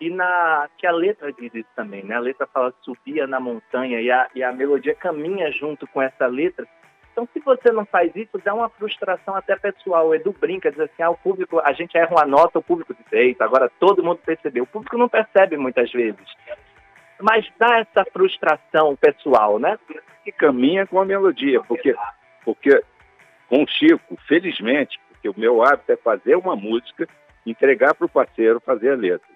e 0.00 0.10
na 0.10 0.68
que 0.76 0.86
a 0.86 0.92
letra 0.92 1.32
diz 1.32 1.52
isso 1.54 1.68
também, 1.74 2.04
né? 2.04 2.14
A 2.14 2.20
letra 2.20 2.46
fala 2.46 2.72
subia 2.82 3.26
na 3.26 3.40
montanha 3.40 4.00
e 4.00 4.10
a, 4.10 4.28
e 4.34 4.42
a 4.42 4.52
melodia 4.52 4.94
caminha 4.94 5.50
junto 5.50 5.86
com 5.88 6.00
essa 6.00 6.26
letra 6.26 6.66
Então, 7.14 7.28
se 7.32 7.38
você 7.38 7.70
não 7.70 7.86
faz 7.86 8.10
isso, 8.16 8.40
dá 8.44 8.52
uma 8.52 8.68
frustração 8.68 9.36
até 9.36 9.54
pessoal. 9.54 10.08
O 10.08 10.14
Edu 10.16 10.32
brinca, 10.32 10.68
diz 10.68 10.80
assim, 10.80 11.00
ah, 11.00 11.10
o 11.10 11.16
público, 11.16 11.60
a 11.60 11.72
gente 11.72 11.96
erra 11.96 12.10
uma 12.10 12.26
nota, 12.26 12.58
o 12.58 12.62
público 12.62 12.92
diz, 12.92 13.12
eita, 13.12 13.44
agora 13.44 13.70
todo 13.78 14.02
mundo 14.02 14.18
percebeu. 14.26 14.64
O 14.64 14.66
público 14.66 14.98
não 14.98 15.08
percebe 15.08 15.56
muitas 15.56 15.92
vezes. 15.92 16.26
Mas 17.20 17.46
dá 17.56 17.78
essa 17.78 18.04
frustração 18.12 18.96
pessoal, 18.96 19.60
né? 19.60 19.78
Que 20.24 20.32
caminha 20.32 20.88
com 20.88 21.00
a 21.00 21.04
melodia, 21.04 21.62
porque, 21.62 21.94
porque 22.44 22.82
com 23.48 23.62
o 23.62 23.68
Chico, 23.68 24.18
felizmente, 24.26 24.98
porque 25.08 25.28
o 25.28 25.38
meu 25.38 25.62
hábito 25.62 25.92
é 25.92 25.96
fazer 25.96 26.34
uma 26.34 26.56
música, 26.56 27.06
entregar 27.46 27.94
para 27.94 28.06
o 28.06 28.10
parceiro 28.10 28.58
fazer 28.58 28.90
a 28.90 28.96
letra. 28.96 29.28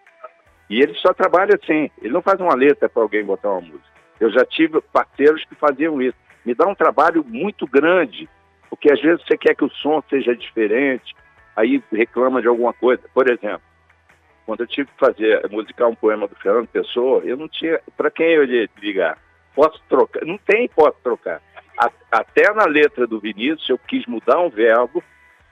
E 0.69 0.81
ele 0.81 0.95
só 0.95 1.15
trabalha 1.15 1.55
assim, 1.55 1.89
ele 2.03 2.13
não 2.13 2.23
faz 2.23 2.41
uma 2.41 2.57
letra 2.57 2.89
para 2.89 3.03
alguém 3.03 3.25
botar 3.25 3.51
uma 3.51 3.61
música. 3.61 3.99
Eu 4.19 4.33
já 4.33 4.45
tive 4.45 4.81
parceiros 4.93 5.45
que 5.45 5.55
faziam 5.55 6.03
isso 6.03 6.28
me 6.49 6.55
dá 6.55 6.67
um 6.67 6.75
trabalho 6.75 7.23
muito 7.23 7.67
grande, 7.67 8.27
porque 8.71 8.91
às 8.91 8.99
vezes 9.03 9.23
você 9.23 9.37
quer 9.37 9.55
que 9.55 9.67
o 9.67 9.71
som 9.71 10.03
seja 10.09 10.35
diferente, 10.35 11.15
aí 11.55 11.83
reclama 11.93 12.41
de 12.41 12.49
alguma 12.49 12.73
coisa. 12.73 13.03
Por 13.13 13.31
exemplo, 13.31 13.61
quando 14.47 14.61
eu 14.61 14.67
tive 14.67 14.89
que 14.89 14.99
fazer, 14.99 15.47
musicar 15.51 15.89
um 15.89 15.95
poema 15.95 16.27
do 16.27 16.35
Fernando 16.37 16.67
Pessoa, 16.69 17.21
eu 17.23 17.37
não 17.37 17.49
tinha 17.49 17.79
para 17.99 18.11
quem 18.11 18.29
eu 18.29 18.47
ia 18.47 18.67
ligar. 18.81 19.19
Posso 19.55 19.79
trocar? 19.91 20.25
Não 20.25 20.39
tem, 20.39 20.69
posso 20.69 20.97
trocar. 21.03 21.43
A, 21.79 21.91
até 22.11 22.51
na 22.55 22.65
letra 22.65 23.07
do 23.07 23.21
Vinícius, 23.21 23.69
eu 23.69 23.77
quis 23.77 24.07
mudar 24.07 24.41
um 24.41 24.49
verbo. 24.49 25.05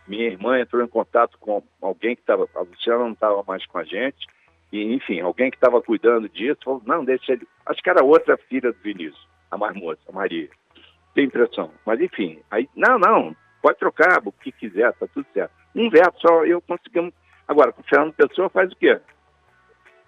Minha 0.09 0.29
irmã 0.29 0.59
entrou 0.59 0.83
em 0.83 0.88
contato 0.88 1.37
com 1.38 1.62
alguém 1.83 2.17
que 2.17 2.23
estava, 2.23 2.49
a 2.55 2.61
Luciana 2.61 3.00
não 3.00 3.12
estava 3.12 3.45
mais 3.47 3.67
com 3.67 3.76
a 3.76 3.85
gente, 3.85 4.26
e 4.73 4.95
enfim, 4.95 5.21
alguém 5.21 5.50
que 5.50 5.59
estava 5.59 5.83
cuidando 5.83 6.26
disso, 6.26 6.61
falou: 6.65 6.81
não, 6.87 7.05
deixa 7.05 7.33
ele. 7.33 7.47
Acho 7.67 7.83
que 7.83 7.91
era 7.91 8.03
outra 8.03 8.38
filha 8.49 8.73
do 8.73 8.79
Vinícius, 8.79 9.29
a 9.50 9.59
mais 9.59 9.76
moça, 9.76 10.00
a 10.09 10.12
Maria 10.12 10.49
tem 11.17 11.25
impressão. 11.25 11.71
Mas 11.85 11.99
enfim, 12.01 12.39
aí, 12.51 12.69
não, 12.77 12.99
não, 12.99 13.35
pode 13.63 13.79
trocar 13.79 14.21
o 14.25 14.31
que 14.31 14.53
quiser, 14.53 14.93
tá 14.93 15.07
tudo 15.13 15.27
certo. 15.33 15.51
Um 15.75 15.89
verso 15.89 16.21
só, 16.21 16.45
eu 16.45 16.61
consegui. 16.61 17.13
Agora, 17.49 17.75
o 17.77 17.83
Fernando 17.83 18.13
Pessoa 18.13 18.51
faz 18.51 18.71
o 18.71 18.77
quê? 18.77 19.01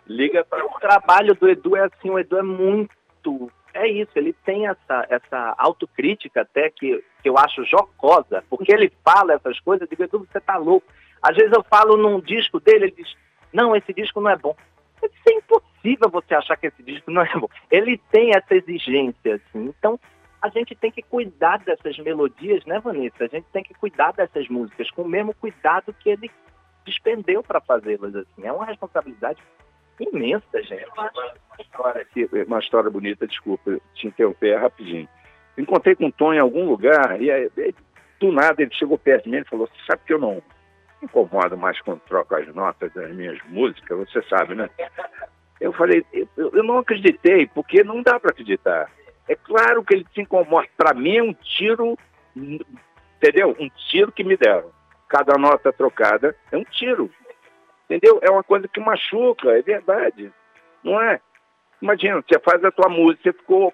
Liga 0.07 0.45
para 0.45 0.65
o 0.65 0.79
trabalho 0.79 1.35
do 1.35 1.49
Edu 1.49 1.77
é 1.77 1.85
assim, 1.85 2.11
o 2.11 2.19
Edu 2.19 2.39
é 2.39 2.43
muito. 2.43 3.51
É 3.75 3.87
isso, 3.87 4.11
ele 4.17 4.33
tem 4.45 4.67
essa, 4.67 5.07
essa 5.09 5.55
autocrítica 5.59 6.43
até 6.43 6.71
que, 6.71 7.03
que 7.23 7.29
eu 7.29 7.39
acho 7.39 7.65
jocosa, 7.65 8.43
porque 8.49 8.73
ele 8.73 8.93
fala 9.05 9.35
essas 9.35 9.61
coisas, 9.61 9.83
eu 9.83 9.89
digo, 9.89 10.05
Edu, 10.05 10.27
você 10.31 10.41
tá 10.41 10.57
louco. 10.57 10.87
Às 11.23 11.37
vezes 11.37 11.53
eu 11.53 11.63
falo 11.65 11.97
num 11.97 12.21
disco 12.21 12.61
dele, 12.61 12.87
ele 12.87 12.95
diz, 12.97 13.15
não, 13.53 13.75
esse 13.75 13.93
disco 13.93 14.21
não 14.21 14.31
é 14.31 14.37
bom. 14.37 14.55
Isso 15.03 15.29
é 15.29 15.33
impossível 15.33 16.11
você 16.11 16.35
achar 16.35 16.57
que 16.57 16.67
esse 16.67 16.83
disco 16.83 17.11
não 17.11 17.23
é 17.23 17.33
bom. 17.39 17.49
Ele 17.71 18.01
tem 18.11 18.31
essa 18.35 18.55
exigência, 18.55 19.37
assim. 19.37 19.73
Então, 19.79 19.99
a 20.41 20.49
gente 20.49 20.75
tem 20.75 20.91
que 20.91 21.03
cuidar 21.03 21.59
dessas 21.59 21.99
melodias, 21.99 22.65
né, 22.65 22.79
Vanessa? 22.81 23.25
A 23.25 23.29
gente 23.29 23.47
tem 23.53 23.63
que 23.63 23.75
cuidar 23.75 24.13
dessas 24.13 24.49
músicas 24.49 24.91
com 24.91 25.03
o 25.03 25.09
mesmo 25.09 25.35
cuidado 25.35 25.93
que 25.93 26.11
ele 26.11 26.31
despendeu 26.85 27.43
para 27.43 27.61
fazê-las. 27.61 28.15
Assim. 28.15 28.47
É 28.47 28.53
uma 28.53 28.65
responsabilidade 28.65 29.43
imensa, 30.01 30.63
gente. 30.63 30.87
Uma 30.97 31.11
história, 31.61 32.03
aqui, 32.03 32.29
uma 32.47 32.59
história 32.61 32.91
bonita, 32.91 33.27
desculpa, 33.27 33.81
te 33.95 34.07
interromper 34.07 34.57
rapidinho. 34.57 35.09
Encontrei 35.57 35.97
com 35.97 36.07
o 36.07 36.13
Tom 36.13 36.33
em 36.33 36.39
algum 36.39 36.69
lugar 36.69 37.21
e 37.21 37.31
aí, 37.31 37.51
do 38.21 38.33
nada 38.33 38.63
ele 38.63 38.73
chegou 38.75 38.97
perto 38.97 39.25
de 39.25 39.31
mim 39.31 39.39
e 39.39 39.45
falou: 39.45 39.69
Sabe 39.87 40.03
que 40.07 40.13
eu 40.13 40.19
não 40.19 40.35
me 40.35 40.43
incomodo 41.03 41.57
mais 41.57 41.81
quando 41.81 42.01
troco 42.01 42.35
as 42.37 42.47
notas 42.55 42.93
das 42.93 43.11
minhas 43.13 43.39
músicas, 43.49 43.99
você 43.99 44.23
sabe, 44.29 44.55
né? 44.55 44.71
Eu 45.61 45.73
falei: 45.73 46.07
Eu, 46.13 46.29
eu 46.37 46.63
não 46.63 46.79
acreditei, 46.79 47.49
porque 47.49 47.83
não 47.83 48.03
dá 48.03 48.21
para 48.21 48.31
acreditar. 48.31 48.89
É 49.29 49.37
claro 49.37 49.85
que 49.85 49.95
ele 49.95 50.07
se 50.15 50.21
incomoda. 50.23 50.67
Para 50.77 50.95
mim 50.95 51.17
é 51.17 51.23
um 51.23 51.35
tiro, 51.35 51.97
entendeu? 52.35 53.55
Um 53.59 53.69
tiro 53.91 54.11
que 54.11 54.25
me 54.25 54.37
deram. 54.37 54.71
Cada 55.09 55.37
nota 55.39 55.73
trocada 55.73 56.35
é 56.51 56.57
um 56.57 56.65
tiro. 56.65 57.11
Entendeu? 57.85 58.19
É 58.23 58.31
uma 58.31 58.43
coisa 58.43 58.67
que 58.69 58.81
machuca, 58.81 59.51
é 59.51 59.63
verdade. 59.63 60.33
Não 60.83 61.01
é? 61.01 61.21
Imagina, 61.81 62.23
você 62.23 62.39
faz 62.41 62.63
a 62.65 62.71
tua 62.71 62.89
música, 62.89 63.23
você 63.25 63.33
ficou 63.33 63.73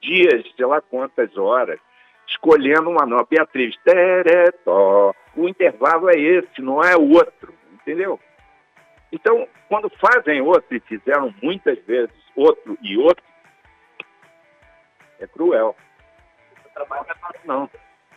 dias, 0.00 0.44
sei 0.56 0.66
lá 0.66 0.80
quantas 0.80 1.36
horas, 1.36 1.78
escolhendo 2.26 2.90
uma 2.90 3.06
nota. 3.06 3.26
Beatriz, 3.30 3.76
teretó. 3.84 5.14
O 5.36 5.48
intervalo 5.48 6.10
é 6.10 6.18
esse, 6.18 6.60
não 6.60 6.82
é 6.82 6.96
o 6.96 7.12
outro. 7.12 7.54
Entendeu? 7.74 8.18
Então, 9.12 9.46
quando 9.68 9.90
fazem 9.90 10.40
outro, 10.40 10.76
e 10.76 10.80
fizeram 10.80 11.34
muitas 11.42 11.78
vezes 11.84 12.14
outro 12.34 12.78
e 12.80 12.96
outro, 12.96 13.22
é 15.24 15.26
cruel. 15.26 15.76
O 16.64 16.68
trabalho 16.74 17.04
não 17.04 17.10
é 17.10 17.18
fácil, 17.18 17.40
não. 17.44 17.70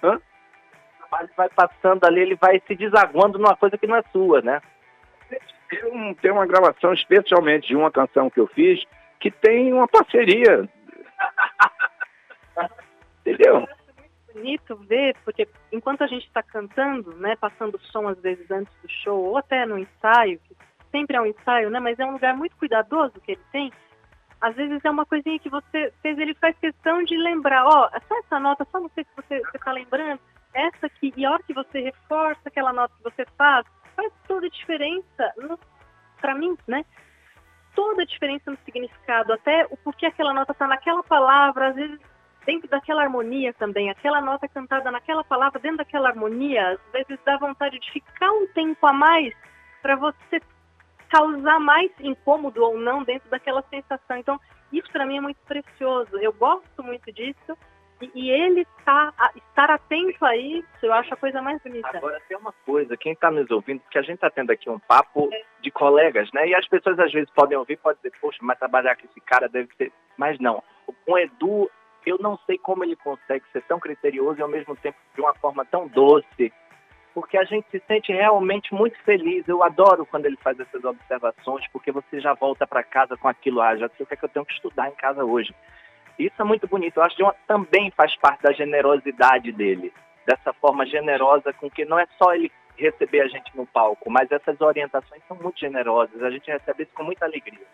Hã? 0.04 0.16
O 0.16 0.98
trabalho 1.00 1.30
vai 1.36 1.50
passando 1.50 2.06
ali, 2.06 2.22
ele 2.22 2.36
vai 2.36 2.62
se 2.68 2.76
desaguando 2.76 3.38
numa 3.38 3.56
coisa 3.56 3.78
que 3.78 3.88
não 3.88 3.96
é 3.96 4.04
sua, 4.12 4.42
né? 4.42 4.62
Tem, 5.70 6.14
tem 6.16 6.32
uma 6.32 6.46
gravação 6.46 6.94
especialmente 6.94 7.68
de 7.68 7.76
uma 7.76 7.92
canção 7.92 8.30
que 8.30 8.40
eu 8.40 8.48
fiz 8.48 8.84
que 9.20 9.32
tem 9.32 9.74
uma 9.74 9.88
parceria. 9.88 10.70
Entendeu? 13.26 13.68
bonito 14.36 14.76
ver, 14.76 15.16
porque 15.24 15.48
enquanto 15.72 16.04
a 16.04 16.08
gente 16.08 16.28
está 16.28 16.44
cantando, 16.44 17.16
né, 17.16 17.36
passando 17.38 17.80
som 17.80 18.08
às 18.08 18.20
vezes 18.20 18.52
antes 18.52 18.74
do 18.82 18.90
show, 18.90 19.18
ou 19.18 19.38
até 19.38 19.66
no 19.66 19.80
ensaio, 19.80 20.40
que 20.40 20.56
sempre 20.92 21.16
é 21.16 21.22
um 21.22 21.26
ensaio, 21.26 21.70
né, 21.70 21.80
mas 21.80 21.98
é 21.98 22.06
um 22.06 22.12
lugar 22.12 22.36
muito 22.36 22.56
cuidadoso 22.58 23.14
que 23.22 23.32
ele 23.32 23.42
tem, 23.52 23.72
às 24.42 24.56
vezes 24.56 24.84
é 24.84 24.90
uma 24.90 25.06
coisinha 25.06 25.40
que 25.40 25.50
você 25.50 25.94
fez, 26.02 26.18
ele 26.18 26.36
faz 26.36 26.58
questão 26.60 27.04
de 27.04 27.18
lembrar, 27.18 27.66
ó, 27.66 27.90
oh, 27.94 28.00
só 28.08 28.20
essa 28.20 28.40
nota, 28.40 28.68
só 28.72 28.80
não 28.80 28.90
sei 28.90 29.04
se 29.04 29.10
você 29.16 29.42
está 29.54 29.72
lembrando, 29.72 30.20
essa 30.54 30.86
aqui, 30.86 31.14
e 31.16 31.26
a 31.26 31.32
hora 31.32 31.44
que 31.44 31.54
você 31.54 31.82
reforça 31.82 32.42
aquela 32.46 32.72
nota 32.72 32.94
que 32.98 33.04
você 33.04 33.26
faz, 33.38 33.66
faz 33.96 34.12
toda 34.28 34.46
a 34.46 34.50
diferença, 34.50 35.34
para 36.20 36.36
mim, 36.36 36.58
né? 36.68 36.86
Toda 37.76 38.04
a 38.04 38.06
diferença 38.06 38.52
no 38.52 38.58
significado, 38.64 39.34
até 39.34 39.66
o 39.70 39.78
porquê 39.78 40.06
aquela 40.06 40.34
nota 40.34 40.54
está 40.54 40.68
naquela 40.68 41.04
palavra, 41.04 41.70
às 41.70 41.76
vezes 41.76 42.00
dentro 42.46 42.70
daquela 42.70 43.02
harmonia 43.02 43.54
também, 43.54 43.90
aquela 43.90 44.22
nota 44.22 44.48
cantada 44.48 44.92
naquela 44.92 45.24
palavra, 45.24 45.60
dentro 45.60 45.78
daquela 45.78 46.10
harmonia, 46.10 46.70
às 46.70 46.92
vezes 46.92 47.20
dá 47.26 47.38
vontade 47.38 47.80
de 47.80 47.92
ficar 47.92 48.32
um 48.32 48.48
tempo 48.48 48.86
a 48.86 48.94
mais 48.94 49.34
para 49.82 49.96
você 49.96 50.40
causar 51.10 51.60
mais 51.60 51.92
incômodo 52.00 52.64
ou 52.64 52.78
não 52.78 53.04
dentro 53.04 53.30
daquela 53.30 53.64
sensação. 53.70 54.18
Então, 54.18 54.40
isso 54.72 54.92
para 54.92 55.06
mim 55.06 55.18
é 55.18 55.22
muito 55.22 55.40
precioso. 55.46 56.18
Eu 56.18 56.34
gosto 56.34 56.84
muito 56.84 57.12
disso. 57.12 57.58
E, 58.02 58.12
e 58.14 58.30
ele 58.30 58.66
tá, 58.84 59.14
a, 59.18 59.32
estar 59.36 59.72
atento 59.72 60.26
a 60.26 60.36
isso, 60.36 60.68
eu 60.84 60.92
acho 60.92 61.14
a 61.14 61.18
coisa 61.18 61.42
mais 61.42 61.62
bonita. 61.64 61.98
Agora 61.98 62.22
tem 62.28 62.38
uma 62.38 62.54
coisa, 62.66 62.98
quem 62.98 63.14
está 63.14 63.32
nos 63.32 63.50
ouvindo, 63.50 63.80
porque 63.82 63.98
a 63.98 64.02
gente 64.02 64.16
está 64.16 64.30
tendo 64.30 64.52
aqui 64.52 64.70
um 64.70 64.80
papo 64.80 65.30
é. 65.32 65.44
de 65.62 65.72
colegas, 65.72 66.30
né? 66.34 66.48
E 66.48 66.56
as 66.56 66.68
pessoas 66.68 67.00
às 67.00 67.12
vezes 67.12 67.30
podem 67.32 67.58
ouvir, 67.58 67.78
podem 67.78 67.98
dizer, 68.04 68.14
poxa, 68.20 68.40
mas 68.42 68.60
trabalhar 68.60 68.98
com 68.98 69.06
esse 69.06 69.22
cara 69.22 69.48
deve 69.48 69.74
ser. 69.76 69.94
Mas 70.18 70.38
não. 70.40 70.62
Com 70.86 71.14
o 71.14 71.18
Edu, 71.18 71.72
eu 72.06 72.18
não 72.20 72.38
sei 72.46 72.58
como 72.58 72.84
ele 72.84 72.96
consegue 72.98 73.46
ser 73.52 73.62
tão 73.64 73.80
criterioso 73.80 74.40
e 74.40 74.44
ao 74.44 74.50
mesmo 74.50 74.76
tempo 74.76 74.98
de 75.16 75.22
uma 75.22 75.34
forma 75.36 75.66
tão 75.66 75.88
doce 75.88 76.54
porque 77.16 77.38
a 77.38 77.46
gente 77.46 77.66
se 77.72 77.82
sente 77.88 78.12
realmente 78.12 78.74
muito 78.74 79.02
feliz. 79.04 79.48
Eu 79.48 79.64
adoro 79.64 80.06
quando 80.06 80.26
ele 80.26 80.36
faz 80.44 80.60
essas 80.60 80.84
observações, 80.84 81.66
porque 81.72 81.90
você 81.90 82.20
já 82.20 82.34
volta 82.34 82.68
para 82.68 82.84
casa 82.84 83.16
com 83.16 83.30
aquilo, 83.30 83.62
ah, 83.62 83.78
já 83.78 83.88
sei 83.88 84.04
o 84.04 84.06
que, 84.06 84.14
é 84.14 84.18
que 84.18 84.26
eu 84.26 84.30
tenho 84.30 84.46
que 84.46 84.54
estudar 84.54 84.90
em 84.90 84.96
casa 84.96 85.24
hoje. 85.24 85.56
Isso 86.20 86.36
é 86.38 86.44
muito 86.44 86.68
bonito. 86.68 86.98
Eu 86.98 87.04
acho 87.04 87.16
que 87.16 87.24
também 87.48 87.90
faz 87.92 88.14
parte 88.18 88.44
da 88.44 88.52
generosidade 88.52 89.54
dele, 89.54 89.94
dessa 90.28 90.52
forma 90.52 90.86
generosa 90.86 91.54
com 91.54 91.70
que 91.70 91.86
não 91.86 91.98
é 91.98 92.06
só 92.18 92.36
ele 92.36 92.52
receber 92.78 93.22
a 93.22 93.28
gente 93.30 93.56
no 93.56 93.66
palco, 93.66 94.12
mas 94.12 94.30
essas 94.30 94.60
orientações 94.60 95.22
são 95.26 95.38
muito 95.38 95.58
generosas. 95.58 96.22
A 96.22 96.30
gente 96.30 96.52
recebe 96.52 96.84
isso 96.84 96.92
com 96.94 97.04
muita 97.04 97.24
alegria. 97.24 97.66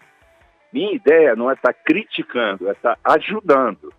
Minha 0.71 0.93
ideia 0.93 1.35
não 1.35 1.49
é 1.49 1.55
estar 1.55 1.73
criticando, 1.73 2.69
é 2.69 2.73
estar 2.73 2.95
ajudando 3.03 3.91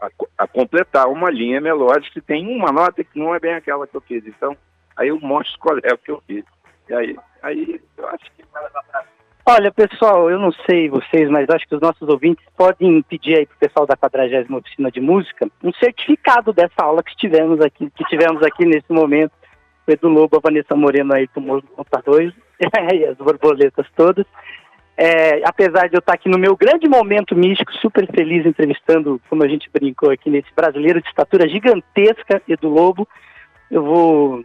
a, 0.00 0.08
a, 0.38 0.46
completar 0.46 1.08
uma 1.08 1.30
linha 1.30 1.60
melódica 1.60 2.14
que 2.14 2.20
tem 2.20 2.46
uma 2.46 2.72
nota 2.72 3.04
que 3.04 3.18
não 3.18 3.34
é 3.34 3.40
bem 3.40 3.54
aquela 3.54 3.86
que 3.86 3.96
eu 3.96 4.00
fiz. 4.00 4.26
Então, 4.26 4.56
aí 4.96 5.08
eu 5.08 5.18
mostro 5.20 5.58
qual 5.58 5.78
é 5.82 5.92
o 5.92 5.98
que 5.98 6.10
eu 6.10 6.22
fiz. 6.26 6.44
E 6.88 6.94
aí, 6.94 7.16
aí 7.42 7.80
eu 7.96 8.08
acho 8.08 8.24
que 8.36 8.44
vai 8.52 8.62
levar 8.62 8.82
pra 8.84 9.04
Olha, 9.48 9.70
pessoal, 9.70 10.28
eu 10.28 10.40
não 10.40 10.50
sei 10.68 10.88
vocês, 10.88 11.30
mas 11.30 11.48
acho 11.48 11.68
que 11.68 11.76
os 11.76 11.80
nossos 11.80 12.08
ouvintes 12.08 12.44
podem 12.56 13.00
pedir 13.02 13.38
aí 13.38 13.46
para 13.46 13.54
o 13.54 13.58
pessoal 13.60 13.86
da 13.86 13.96
40 13.96 14.52
Oficina 14.52 14.90
de 14.90 15.00
Música 15.00 15.48
um 15.62 15.72
certificado 15.74 16.52
dessa 16.52 16.82
aula 16.82 17.00
que 17.00 17.14
tivemos 17.16 17.60
aqui, 17.60 17.88
que 17.90 18.04
tivemos 18.06 18.42
aqui 18.42 18.66
nesse 18.66 18.92
momento. 18.92 19.30
O 19.86 19.92
Edu 19.92 20.08
Lobo, 20.08 20.36
a 20.36 20.40
Vanessa 20.40 20.74
Moreno 20.74 21.14
aí 21.14 21.28
tomou 21.28 21.62
nota 21.78 22.02
dois, 22.04 22.34
e 22.92 23.04
as 23.04 23.16
borboletas 23.18 23.86
todas. 23.94 24.26
É, 24.98 25.42
apesar 25.44 25.88
de 25.88 25.96
eu 25.96 25.98
estar 25.98 26.14
aqui 26.14 26.28
no 26.28 26.38
meu 26.38 26.56
grande 26.56 26.88
momento 26.88 27.36
místico, 27.36 27.70
super 27.74 28.06
feliz 28.10 28.46
entrevistando, 28.46 29.20
como 29.28 29.44
a 29.44 29.48
gente 29.48 29.68
brincou 29.70 30.10
aqui, 30.10 30.30
nesse 30.30 30.48
brasileiro 30.56 31.02
de 31.02 31.08
estatura 31.08 31.46
gigantesca, 31.46 32.40
Edu 32.48 32.68
Lobo, 32.68 33.06
eu 33.70 33.82
vou 33.82 34.44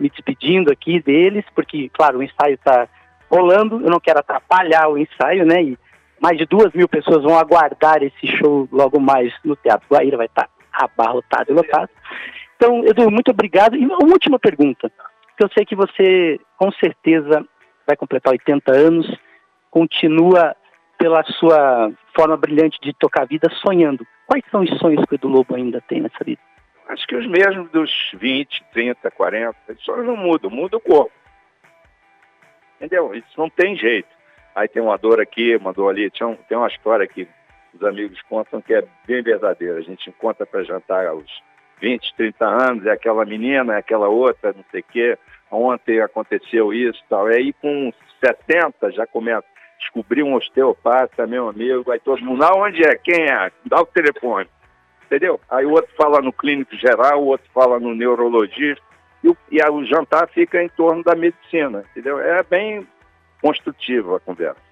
me 0.00 0.08
despedindo 0.10 0.72
aqui 0.72 1.00
deles, 1.00 1.44
porque, 1.54 1.88
claro, 1.90 2.18
o 2.18 2.22
ensaio 2.22 2.54
está 2.54 2.88
rolando, 3.30 3.80
eu 3.80 3.90
não 3.90 4.00
quero 4.00 4.18
atrapalhar 4.18 4.88
o 4.88 4.98
ensaio, 4.98 5.44
né? 5.44 5.62
E 5.62 5.78
mais 6.20 6.38
de 6.38 6.46
duas 6.46 6.72
mil 6.72 6.88
pessoas 6.88 7.22
vão 7.22 7.38
aguardar 7.38 8.02
esse 8.02 8.26
show 8.38 8.68
logo 8.72 8.98
mais 8.98 9.32
no 9.44 9.54
Teatro 9.54 9.86
Guaíra, 9.88 10.16
vai 10.16 10.26
estar 10.26 10.48
abarrotado 10.72 11.52
e 11.52 11.54
lotado. 11.54 11.90
Então, 12.56 12.84
Edu, 12.84 13.10
muito 13.10 13.30
obrigado. 13.30 13.76
E 13.76 13.84
uma 13.84 13.98
última 14.02 14.38
pergunta, 14.38 14.90
que 15.36 15.44
eu 15.44 15.50
sei 15.50 15.64
que 15.64 15.76
você, 15.76 16.40
com 16.56 16.72
certeza, 16.72 17.44
vai 17.86 17.96
completar 17.96 18.32
80 18.32 18.72
anos, 18.72 19.06
continua 19.74 20.54
pela 20.96 21.24
sua 21.24 21.90
forma 22.16 22.36
brilhante 22.36 22.78
de 22.80 22.92
tocar 22.92 23.22
a 23.22 23.26
vida 23.26 23.50
sonhando. 23.66 24.06
Quais 24.24 24.44
são 24.48 24.62
os 24.62 24.70
sonhos 24.78 25.04
que 25.04 25.14
o 25.14 25.16
Edu 25.16 25.26
Lobo 25.26 25.56
ainda 25.56 25.80
tem 25.80 26.00
nessa 26.00 26.22
vida? 26.24 26.40
Acho 26.88 27.04
que 27.08 27.16
os 27.16 27.26
mesmos 27.26 27.68
dos 27.72 27.90
20, 28.14 28.64
30, 28.72 29.10
40. 29.10 29.56
Os 29.72 29.84
sonhos 29.84 30.06
não 30.06 30.16
mudam, 30.16 30.48
muda 30.48 30.76
o 30.76 30.80
corpo. 30.80 31.10
Entendeu? 32.76 33.16
Isso 33.16 33.32
não 33.36 33.50
tem 33.50 33.76
jeito. 33.76 34.08
Aí 34.54 34.68
tem 34.68 34.80
uma 34.80 34.96
dor 34.96 35.20
aqui, 35.20 35.56
uma 35.56 35.72
dor 35.72 35.90
ali. 35.90 36.08
Tem, 36.08 36.56
uma 36.56 36.68
história 36.68 37.08
que 37.08 37.26
os 37.74 37.82
amigos 37.82 38.22
contam 38.28 38.60
que 38.60 38.74
é 38.74 38.84
bem 39.08 39.22
verdadeira. 39.22 39.78
A 39.78 39.82
gente 39.82 40.08
encontra 40.08 40.46
para 40.46 40.62
jantar 40.62 41.04
aos 41.08 41.26
20, 41.80 42.14
30 42.14 42.46
anos, 42.46 42.86
é 42.86 42.92
aquela 42.92 43.24
menina, 43.24 43.74
é 43.74 43.78
aquela 43.78 44.08
outra, 44.08 44.52
não 44.52 44.64
sei 44.70 44.82
o 44.82 44.84
quê. 44.84 45.18
Ontem 45.50 46.00
aconteceu 46.00 46.72
isso 46.72 47.02
e 47.04 47.08
tal. 47.08 47.26
Aí 47.26 47.52
com 47.54 47.92
70 48.24 48.92
já 48.92 49.06
começa 49.06 49.53
a 49.84 49.90
descobrir 49.90 50.22
um 50.22 50.34
osteopata, 50.34 51.26
meu 51.26 51.48
amigo, 51.48 51.90
aí 51.90 52.00
todo 52.00 52.24
mundo, 52.24 52.42
aonde 52.44 52.82
é? 52.82 52.96
Quem 52.96 53.24
é? 53.24 53.50
Dá 53.66 53.80
o 53.80 53.86
telefone. 53.86 54.48
Entendeu? 55.06 55.40
Aí 55.50 55.66
o 55.66 55.72
outro 55.72 55.90
fala 55.96 56.20
no 56.20 56.32
clínico 56.32 56.74
geral, 56.76 57.22
o 57.22 57.26
outro 57.26 57.46
fala 57.52 57.78
no 57.78 57.94
neurologista, 57.94 58.82
e 59.22 59.28
o, 59.28 59.36
e 59.50 59.62
o 59.62 59.84
jantar 59.84 60.28
fica 60.28 60.62
em 60.62 60.68
torno 60.68 61.02
da 61.02 61.14
medicina, 61.14 61.84
entendeu? 61.90 62.18
É 62.18 62.42
bem 62.42 62.86
construtiva 63.40 64.16
a 64.16 64.20
conversa. 64.20 64.64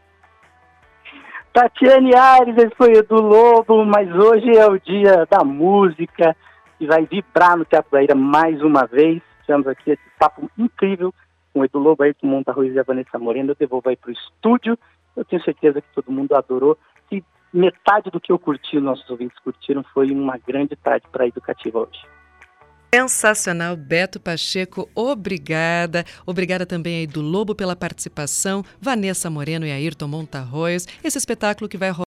Tatiane 1.52 2.14
Aires, 2.16 2.56
esse 2.56 2.74
foi 2.76 2.92
Edu 2.94 3.20
Lobo, 3.20 3.84
mas 3.84 4.10
hoje 4.10 4.56
é 4.56 4.66
o 4.66 4.78
dia 4.78 5.26
da 5.28 5.44
música 5.44 6.34
e 6.80 6.86
vai 6.86 7.04
vibrar 7.04 7.56
no 7.56 7.64
Teatro 7.64 8.00
Ira 8.00 8.14
mais 8.14 8.62
uma 8.62 8.86
vez. 8.86 9.22
Tivemos 9.44 9.66
aqui 9.66 9.90
esse 9.90 10.02
papo 10.18 10.50
incrível 10.56 11.12
com 11.52 11.60
o 11.60 11.64
Edu 11.64 11.78
Lobo, 11.78 12.02
o 12.04 12.26
Monta 12.26 12.52
Ruiz 12.52 12.74
e 12.74 12.80
a 12.80 12.82
Vanessa 12.82 13.18
Moreno. 13.18 13.50
Eu 13.50 13.56
devolvo 13.56 13.90
aí 13.90 13.96
para 13.96 14.10
o 14.10 14.12
estúdio. 14.12 14.78
Eu 15.16 15.24
tenho 15.24 15.42
certeza 15.42 15.80
que 15.80 15.94
todo 15.94 16.12
mundo 16.12 16.34
adorou. 16.34 16.78
E 17.10 17.22
metade 17.52 18.10
do 18.10 18.20
que 18.20 18.32
eu 18.32 18.38
curti, 18.38 18.78
nossos 18.80 19.08
ouvintes 19.10 19.38
curtiram, 19.40 19.84
foi 19.92 20.10
uma 20.10 20.38
grande 20.38 20.76
tarde 20.76 21.06
para 21.10 21.24
a 21.24 21.28
educativa 21.28 21.80
hoje. 21.80 22.00
Sensacional, 22.94 23.74
Beto 23.74 24.20
Pacheco, 24.20 24.86
obrigada. 24.94 26.04
Obrigada 26.26 26.66
também 26.66 26.98
aí 26.98 27.06
do 27.06 27.22
Lobo 27.22 27.54
pela 27.54 27.74
participação, 27.74 28.62
Vanessa 28.78 29.30
Moreno 29.30 29.64
e 29.64 29.72
Ayrton 29.72 30.06
Montarroios. 30.08 30.86
Esse 31.02 31.16
espetáculo 31.16 31.70
que 31.70 31.78
vai 31.78 31.88